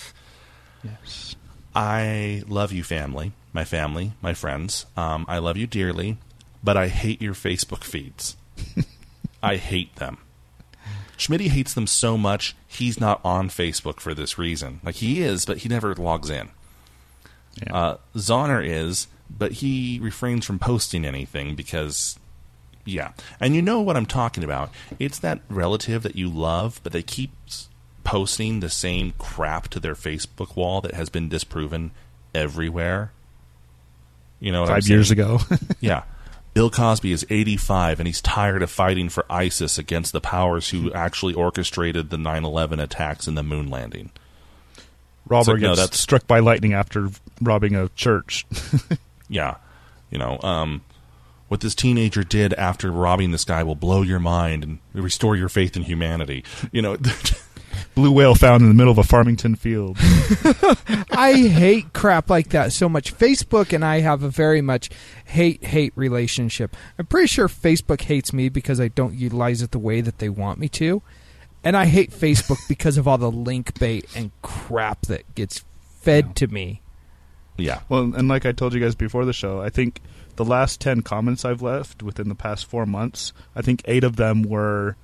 [0.83, 1.35] Yes.
[1.75, 4.85] I love you, family, my family, my friends.
[4.95, 6.17] Um, I love you dearly,
[6.63, 8.37] but I hate your Facebook feeds.
[9.43, 10.19] I hate them.
[11.17, 14.81] Schmitty hates them so much he's not on Facebook for this reason.
[14.83, 16.49] Like he is, but he never logs in.
[17.61, 17.75] Yeah.
[17.75, 22.17] Uh, Zoner is, but he refrains from posting anything because,
[22.85, 23.13] yeah.
[23.39, 24.71] And you know what I'm talking about.
[24.99, 27.31] It's that relative that you love, but they keep
[28.03, 31.91] posting the same crap to their Facebook wall that has been disproven
[32.35, 33.11] everywhere.
[34.39, 35.39] You know what I'm Five years ago.
[35.79, 36.03] Yeah.
[36.53, 40.91] Bill Cosby is 85 and he's tired of fighting for ISIS against the powers who
[40.93, 44.11] actually orchestrated the 9 11 attacks and the moon landing.
[45.27, 47.09] Robber like, no, gets that's- struck by lightning after
[47.41, 48.45] robbing a church.
[49.29, 49.55] Yeah.
[50.11, 50.81] You know, um,
[51.47, 55.49] what this teenager did after robbing this guy will blow your mind and restore your
[55.49, 56.43] faith in humanity.
[56.71, 56.97] You know,
[57.95, 59.97] Blue whale found in the middle of a Farmington field.
[61.11, 63.15] I hate crap like that so much.
[63.17, 64.89] Facebook and I have a very much
[65.25, 66.75] hate hate relationship.
[66.99, 70.29] I'm pretty sure Facebook hates me because I don't utilize it the way that they
[70.29, 71.01] want me to.
[71.63, 75.63] And I hate Facebook because of all the link bait and crap that gets
[76.01, 76.33] fed Yeah.
[76.33, 76.81] to me.
[77.57, 77.79] yeah.
[77.89, 80.01] well, and like I told you guys before the show, I think
[80.35, 84.15] the last 10 comments I've left within the past four months, I think eight of
[84.17, 84.95] them were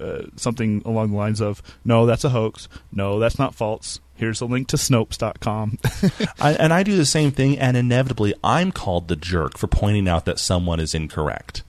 [0.00, 2.68] uh, something along the lines of, no, that's a hoax.
[2.92, 3.98] No, that's not false.
[4.14, 5.78] Here's a link to Snopes.com.
[6.40, 10.08] I, and I do the same thing, and inevitably I'm called the jerk for pointing
[10.08, 11.62] out that someone is incorrect.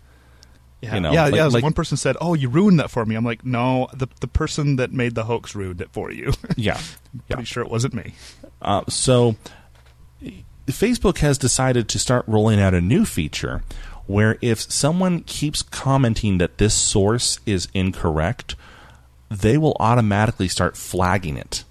[0.81, 1.45] You know, yeah, like- yeah.
[1.47, 4.27] like- one person said, "Oh, you ruined that for me." I'm like, "No, the the
[4.27, 6.79] person that made the hoax ruined it for you." Yeah.
[7.27, 8.13] Pretty sure it wasn't me.
[8.61, 9.35] Uh, so,
[10.67, 13.63] Facebook has decided to start rolling out a new feature
[14.05, 18.55] where if someone keeps commenting that this source is incorrect,
[19.29, 21.63] they will automatically start flagging it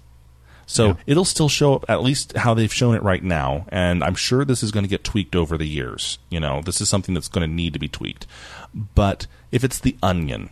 [0.69, 0.93] So Yeah.
[1.07, 4.43] it'll still show up at least how they've shown it right now, and I'm sure
[4.45, 6.19] this is going to get tweaked over the years.
[6.29, 8.27] You know, this is something that's going to need to be tweaked.
[8.75, 10.49] But if it's the Onion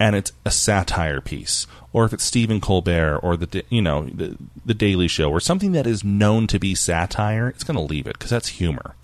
[0.00, 4.36] and it's a satire piece, or if it's Stephen Colbert or the you know the,
[4.64, 8.06] the Daily Show or something that is known to be satire, it's going to leave
[8.06, 8.94] it because that's humor.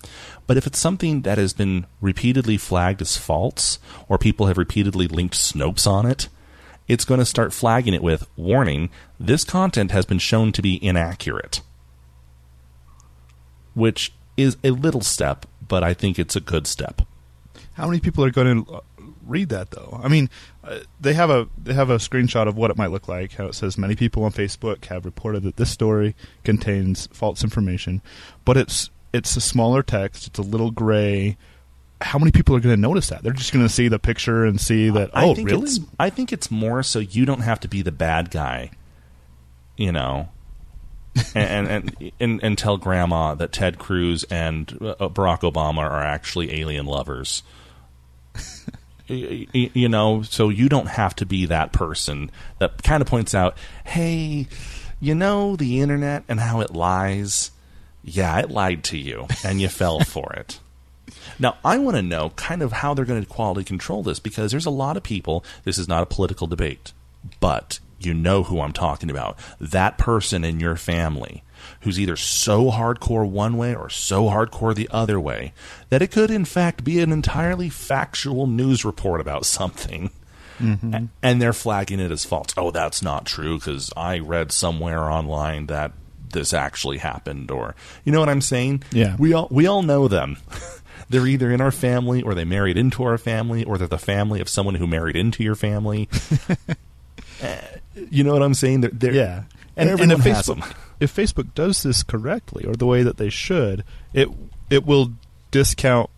[0.47, 3.77] But if it's something that has been repeatedly flagged as false,
[4.09, 6.27] or people have repeatedly linked Snopes on it,
[6.87, 10.83] it's going to start flagging it with warning this content has been shown to be
[10.83, 11.61] inaccurate
[13.73, 17.01] which is a little step but i think it's a good step
[17.73, 18.81] How many people are going to
[19.25, 19.99] read that though?
[20.03, 20.29] I mean,
[20.63, 23.33] uh, they have a they have a screenshot of what it might look like.
[23.33, 28.01] How it says many people on Facebook have reported that this story contains false information,
[28.43, 30.27] but it's it's a smaller text.
[30.27, 31.37] It's a little gray.
[32.01, 33.23] How many people are going to notice that?
[33.23, 35.11] They're just going to see the picture and see that.
[35.13, 35.63] I oh, think really?
[35.63, 38.71] it's, i think it's more so you don't have to be the bad guy
[39.77, 40.29] you know
[41.35, 46.59] and, and and and tell grandma that ted cruz and uh, barack obama are actually
[46.59, 47.43] alien lovers
[49.07, 52.29] you know so you don't have to be that person
[52.59, 54.47] that kind of points out hey
[54.99, 57.51] you know the internet and how it lies
[58.03, 60.59] yeah it lied to you and you fell for it
[61.39, 64.51] now, I want to know kind of how they're going to quality control this because
[64.51, 65.43] there's a lot of people.
[65.63, 66.93] This is not a political debate,
[67.39, 69.37] but you know who I'm talking about.
[69.59, 71.43] That person in your family
[71.81, 75.51] who's either so hardcore one way or so hardcore the other way
[75.89, 80.11] that it could, in fact, be an entirely factual news report about something.
[80.59, 80.93] Mm-hmm.
[80.93, 82.47] A- And they're flagging it as false.
[82.55, 85.91] Oh, that's not true because I read somewhere online that
[86.33, 88.83] this actually happened, or you know what I'm saying?
[88.91, 89.15] Yeah.
[89.17, 90.37] we all we all know them.
[91.09, 94.41] they're either in our family, or they married into our family, or they're the family
[94.41, 96.09] of someone who married into your family.
[97.41, 97.61] Eh,
[98.09, 98.81] you know what I'm saying?
[98.81, 99.43] They're, they're, yeah.
[99.75, 100.73] and, And, if has Facebook, them.
[100.99, 103.83] if Facebook does this correctly or the way that they should,
[104.13, 104.29] it
[104.69, 105.11] it will
[105.51, 106.09] discount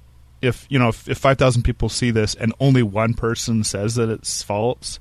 [0.41, 3.95] if you know if, if five thousand people see this and only one person says
[3.95, 4.99] that it's false.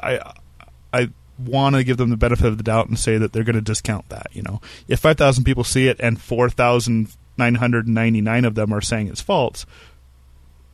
[0.00, 0.32] I
[0.92, 3.56] I want to give them the benefit of the doubt and say that they're going
[3.56, 4.28] to discount that.
[4.32, 6.48] You know, if five thousand people see it and four
[7.36, 9.66] thousand nine hundred ninety nine of them are saying it's false,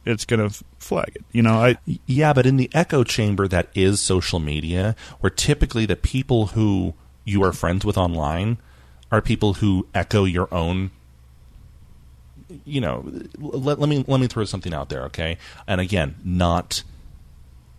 [0.04, 1.24] it's going to flag it.
[1.32, 5.86] You know, I Yeah, but in the echo chamber that is social media, where typically
[5.86, 6.94] the people who
[7.24, 8.58] you are friends with online
[9.12, 10.90] are people who echo your own
[12.64, 13.08] you know,
[13.38, 15.38] let, let me let me throw something out there, okay?
[15.66, 16.82] And again, not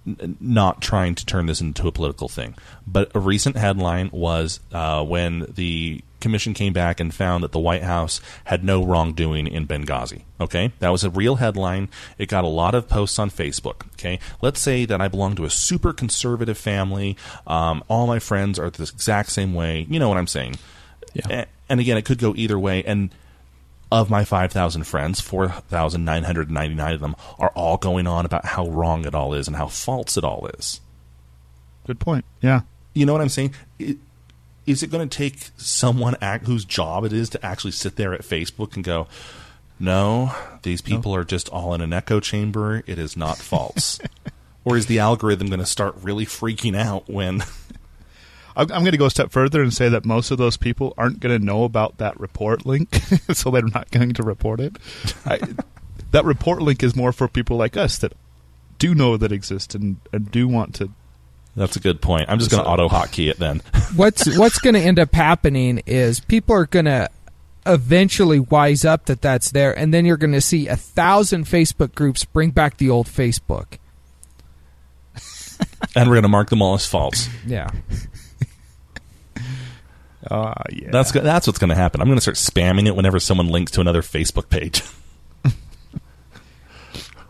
[0.06, 4.60] n- not trying to turn this into a political thing, but a recent headline was
[4.74, 9.48] uh, when the commission came back and found that the White House had no wrongdoing
[9.48, 10.22] in Benghazi.
[10.40, 11.90] Okay, that was a real headline.
[12.18, 13.88] It got a lot of posts on Facebook.
[13.94, 17.18] Okay, let's say that I belong to a super conservative family.
[17.48, 19.88] Um, all my friends are the exact same way.
[19.90, 20.56] You know what I'm saying?
[21.14, 21.46] Yeah.
[21.68, 22.84] And again, it could go either way.
[22.84, 23.12] And
[23.92, 29.14] of my 5,000 friends, 4,999 of them are all going on about how wrong it
[29.14, 30.80] all is and how false it all is.
[31.86, 32.26] good point.
[32.42, 32.62] Yeah.
[32.94, 33.54] You know what I'm saying?
[33.80, 33.98] It,
[34.66, 38.14] is it going to take someone act, whose job it is to actually sit there
[38.14, 39.08] at Facebook and go,
[39.80, 42.84] no, these people are just all in an echo chamber.
[42.86, 44.00] It is not false.
[44.64, 47.44] or is the algorithm going to start really freaking out when.
[48.56, 50.94] I'm, I'm going to go a step further and say that most of those people
[50.98, 52.96] aren't going to know about that report link,
[53.34, 54.78] so they're not going to report it.
[55.26, 55.40] I,
[56.12, 58.14] that report link is more for people like us that
[58.78, 60.92] do know that exists and, and do want to.
[61.56, 62.30] That's a good point.
[62.30, 63.62] I'm just going to auto hotkey it then.
[63.96, 67.10] what's what's going to end up happening is people are going to
[67.66, 71.94] eventually wise up that that's there, and then you're going to see a thousand Facebook
[71.94, 73.78] groups bring back the old Facebook.
[75.96, 77.30] and we're going to mark them all as false.
[77.46, 77.70] Yeah,
[80.30, 80.90] Uh, yeah.
[80.92, 82.02] That's that's what's going to happen.
[82.02, 84.82] I'm going to start spamming it whenever someone links to another Facebook page.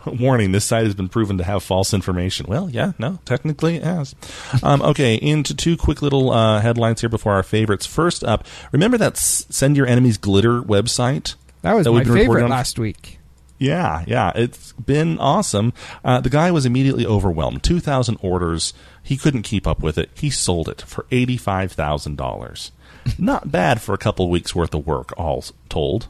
[0.05, 2.47] Warning: This site has been proven to have false information.
[2.49, 4.15] Well, yeah, no, technically it has.
[4.63, 7.85] Um, okay, into two quick little uh, headlines here before our favorites.
[7.85, 11.35] First up, remember that S- Send Your Enemies Glitter website?
[11.61, 13.19] that was That my we've been reporting favorite on- last week.
[13.59, 15.71] Yeah, yeah, it's been awesome.
[16.03, 17.61] Uh, the guy was immediately overwhelmed.
[17.61, 18.73] Two thousand orders.
[19.03, 20.09] He couldn't keep up with it.
[20.15, 22.71] He sold it for eighty-five thousand dollars.
[23.17, 26.07] Not bad for a couple weeks worth of work, all told.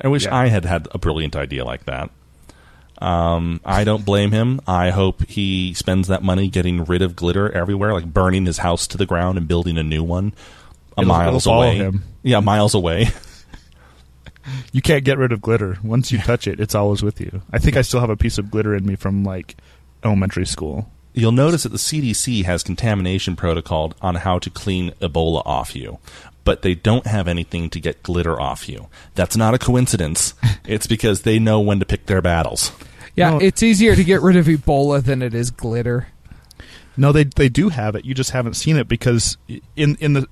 [0.00, 0.36] I wish Yeah.
[0.36, 2.10] I had had a brilliant idea like that.
[3.00, 4.60] Um, I don't blame him.
[4.66, 8.86] I hope he spends that money getting rid of glitter everywhere, like burning his house
[8.88, 10.32] to the ground and building a new one
[10.96, 11.76] a It'll- miles it'll away.
[11.76, 12.02] him.
[12.22, 13.08] Yeah, miles away.
[14.72, 15.76] You can't get rid of glitter.
[15.82, 17.42] Once you touch it, it's always with you.
[17.52, 19.56] I think I still have a piece of glitter in me from like
[20.02, 20.90] elementary school.
[21.18, 25.98] You'll notice that the CDC has contamination protocol on how to clean Ebola off you,
[26.44, 28.88] but they don't have anything to get glitter off you.
[29.14, 30.34] That's not a coincidence.
[30.64, 32.72] it's because they know when to pick their battles.
[33.16, 33.38] Yeah, No.
[33.38, 36.08] it's easier to get rid of Ebola than it is glitter.
[36.96, 38.04] No, they they do have it.
[38.04, 39.36] You just haven't seen it because
[39.76, 40.26] in in the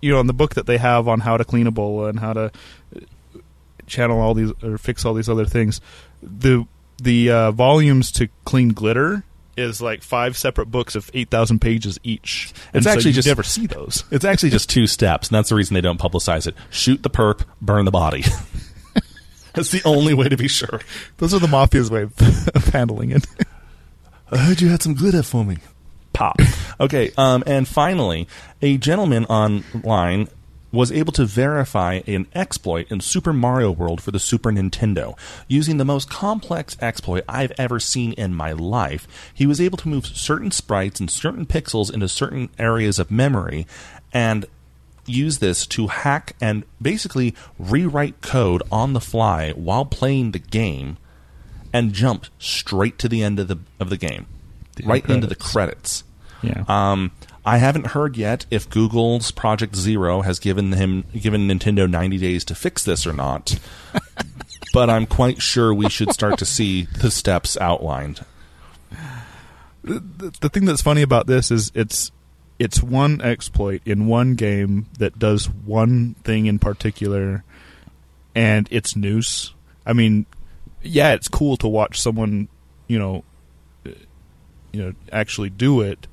[0.00, 2.32] you know in the book that they have on how to clean Ebola and how
[2.32, 2.40] to
[2.94, 3.00] uh,
[3.86, 5.80] channel all these or fix all these other things,
[6.22, 6.66] the
[7.02, 9.24] the uh, volumes to clean glitter
[9.56, 12.52] is like five separate books of eight thousand pages each.
[12.72, 14.04] And It's so actually you just- never see those.
[14.10, 16.54] It's actually just two steps, and that's the reason they don't publicize it.
[16.70, 18.24] Shoot the perp, burn the body.
[19.54, 20.80] that's the only way to be sure.
[21.18, 22.12] Those are the mafia's way of,
[22.54, 23.26] of handling it.
[24.30, 25.58] I heard you had some glitter for me.
[26.12, 26.36] Pop.
[26.80, 28.28] Okay, um, and finally,
[28.62, 30.28] a gentleman online
[30.74, 35.16] was able to verify an exploit in Super Mario World for the Super Nintendo.
[35.48, 39.88] Using the most complex exploit I've ever seen in my life, he was able to
[39.88, 43.66] move certain sprites and certain pixels into certain areas of memory
[44.12, 44.46] and
[45.06, 50.96] use this to hack and basically rewrite code on the fly while playing the game
[51.72, 54.26] and jump straight to the end of the of the game,
[54.76, 56.02] The right into the credits.
[56.02, 56.04] credits.
[56.42, 56.64] Yeah.
[56.68, 57.10] Um,
[57.46, 62.44] I haven't heard yet if Google's Project Zero has given him given Nintendo 90 days
[62.46, 63.58] to fix this or not.
[64.72, 68.24] but I'm quite sure we should start to see the steps outlined.
[69.84, 72.10] the, the thing that's funny about this is it's
[72.58, 77.44] it's one exploit in one game that does one thing in particular
[78.34, 79.52] and it's news
[79.84, 80.24] i mean
[80.82, 82.48] yeah it's cool to watch someone
[82.86, 83.24] you know
[83.86, 83.90] uh,
[84.72, 86.06] you know actually do it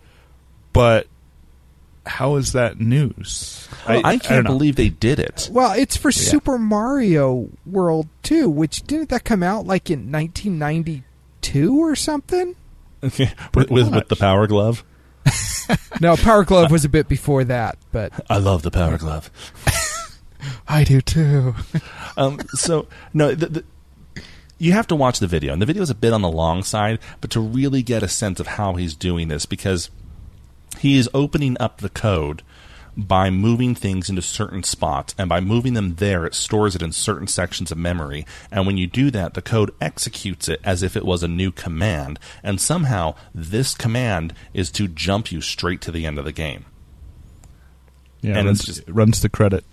[0.73, 1.07] but
[2.05, 4.51] how is that news I, don't can't know.
[4.51, 5.49] believe they did it.
[5.51, 11.79] Well, it's for Super Mario World too, which didn't that come out like in 1992
[11.79, 12.55] or something?
[13.01, 14.83] with, with, with the Power Glove.
[16.01, 19.29] No, Power Glove was a bit before that, but I love the Power Glove.
[20.67, 21.53] i do too
[22.17, 23.63] um, so no, the, the,
[24.57, 26.61] you have to watch the video, and the video is a bit on the long
[26.61, 29.89] side, but to really get a sense of how he's doing this, because
[30.81, 32.41] he is opening up the code
[32.97, 36.91] by moving things into certain spots, and by moving them there, it stores it in
[36.91, 38.25] certain sections of memory.
[38.51, 41.51] And when you do that, the code executes it as if it was a new
[41.51, 46.33] command, and somehow this command is to jump you straight to the end of the
[46.33, 46.65] game.
[48.21, 49.63] yeah And runs, it's just- it runs the credit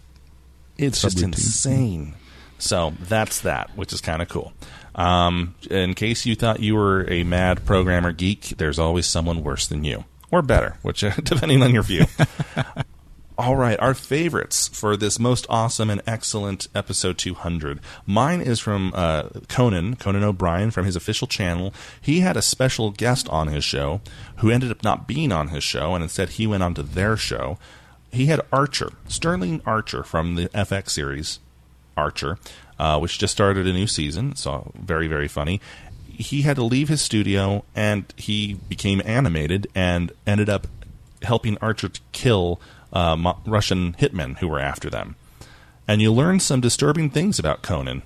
[0.79, 1.25] It's just Subroutine.
[1.35, 2.15] insane.
[2.59, 4.53] So that's that, which is kind of cool.
[4.95, 9.67] Um, in case you thought you were a mad programmer geek, there's always someone worse
[9.67, 12.05] than you, or better, which depending on your view.
[13.39, 17.79] All right, our favorites for this most awesome and excellent episode 200.
[18.05, 21.72] Mine is from uh, Conan, Conan O'Brien, from his official channel.
[22.01, 24.01] He had a special guest on his show
[24.39, 27.16] who ended up not being on his show, and instead he went on to their
[27.16, 27.59] show.
[28.11, 31.39] He had Archer, Sterling Archer from the FX series
[31.97, 32.39] Archer,
[32.79, 34.35] uh, which just started a new season.
[34.35, 35.61] So very, very funny.
[36.19, 40.66] He had to leave his studio and he became animated and ended up
[41.23, 42.61] helping Archer to kill
[42.93, 45.16] uh, Mo- Russian hitmen who were after them.
[45.87, 48.03] And you learn some disturbing things about Conan.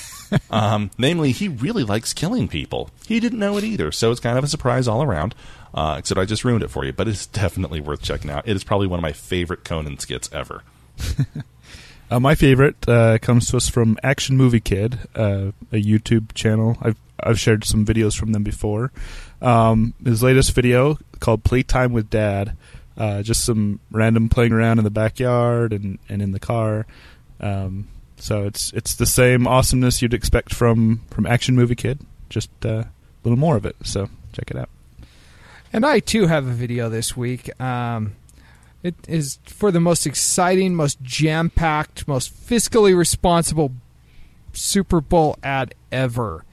[0.50, 2.90] um, namely, he really likes killing people.
[3.06, 5.34] He didn't know it either, so it's kind of a surprise all around.
[5.72, 8.46] Uh, except I just ruined it for you, but it's definitely worth checking out.
[8.46, 10.62] It is probably one of my favorite Conan skits ever.
[12.10, 16.76] Uh, my favorite uh, comes to us from Action Movie Kid, uh, a YouTube channel.
[16.82, 18.92] I've I've shared some videos from them before.
[19.40, 22.56] Um, his latest video called "Playtime with Dad,"
[22.96, 26.86] uh, just some random playing around in the backyard and, and in the car.
[27.40, 32.50] Um, so it's it's the same awesomeness you'd expect from from Action Movie Kid, just
[32.64, 32.88] uh, a
[33.22, 33.76] little more of it.
[33.82, 34.68] So check it out.
[35.72, 37.60] And I too have a video this week.
[37.60, 38.14] Um,
[38.84, 43.72] it is for the most exciting, most jam packed, most fiscally responsible
[44.52, 46.44] Super Bowl ad ever.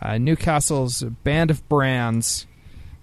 [0.00, 2.46] Uh, Newcastle's Band of Brands,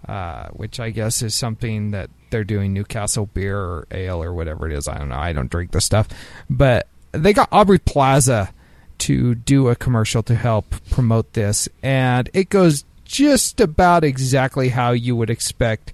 [0.08, 4.70] uh, which I guess is something that they're doing Newcastle beer or ale or whatever
[4.70, 4.88] it is.
[4.88, 5.16] I don't know.
[5.16, 6.08] I don't drink the stuff.
[6.50, 8.54] But they got Aubrey Plaza
[8.98, 11.68] to do a commercial to help promote this.
[11.84, 15.94] And it goes just about exactly how you would expect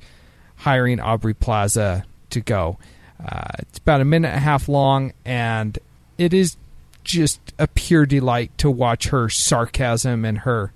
[0.57, 2.77] hiring Aubrey Plaza to go.
[3.23, 5.77] Uh, it's about a minute and a half long, and
[6.17, 6.57] it is
[7.03, 10.71] just a pure delight to watch her sarcasm and her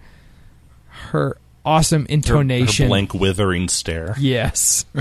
[1.12, 2.86] her awesome Her- intonation.
[2.86, 4.16] Her blank, withering stare.
[4.20, 4.86] Yes.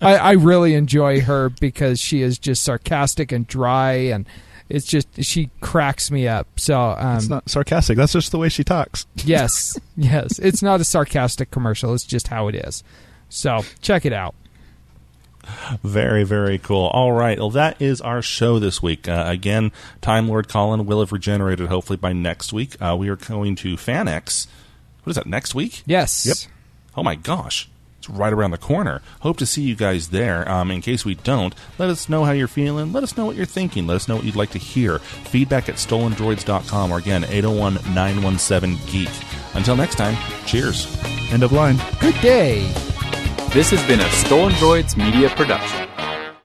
[0.00, 4.26] I, I really enjoy her because she is just sarcastic and dry and
[4.68, 6.46] it's just she cracks me up.
[6.58, 7.96] So um It's not sarcastic.
[7.96, 9.06] That's just the way she talks.
[9.16, 9.78] yes.
[9.96, 10.38] Yes.
[10.38, 12.82] It's not a sarcastic commercial, it's just how it is.
[13.28, 14.34] So check it out.
[15.82, 16.86] Very, very cool.
[16.88, 17.38] All right.
[17.38, 19.08] Well, that is our show this week.
[19.08, 22.76] Uh, again, Time Lord Colin will have regenerated hopefully by next week.
[22.80, 24.46] Uh, we are going to FanX.
[25.04, 25.82] What is that, next week?
[25.86, 26.26] Yes.
[26.26, 26.52] Yep.
[26.96, 27.68] Oh my gosh.
[27.98, 29.02] It's right around the corner.
[29.20, 30.50] Hope to see you guys there.
[30.50, 32.92] Um, in case we don't, let us know how you're feeling.
[32.94, 33.86] Let us know what you're thinking.
[33.86, 35.00] Let us know what you'd like to hear.
[35.00, 39.10] Feedback at stolendroids.com or again, 801 917 Geek.
[39.54, 40.86] Until next time, cheers.
[41.30, 41.78] End of line.
[42.00, 42.60] Good day.
[43.52, 45.86] This has been a Stolen Droids Media Production.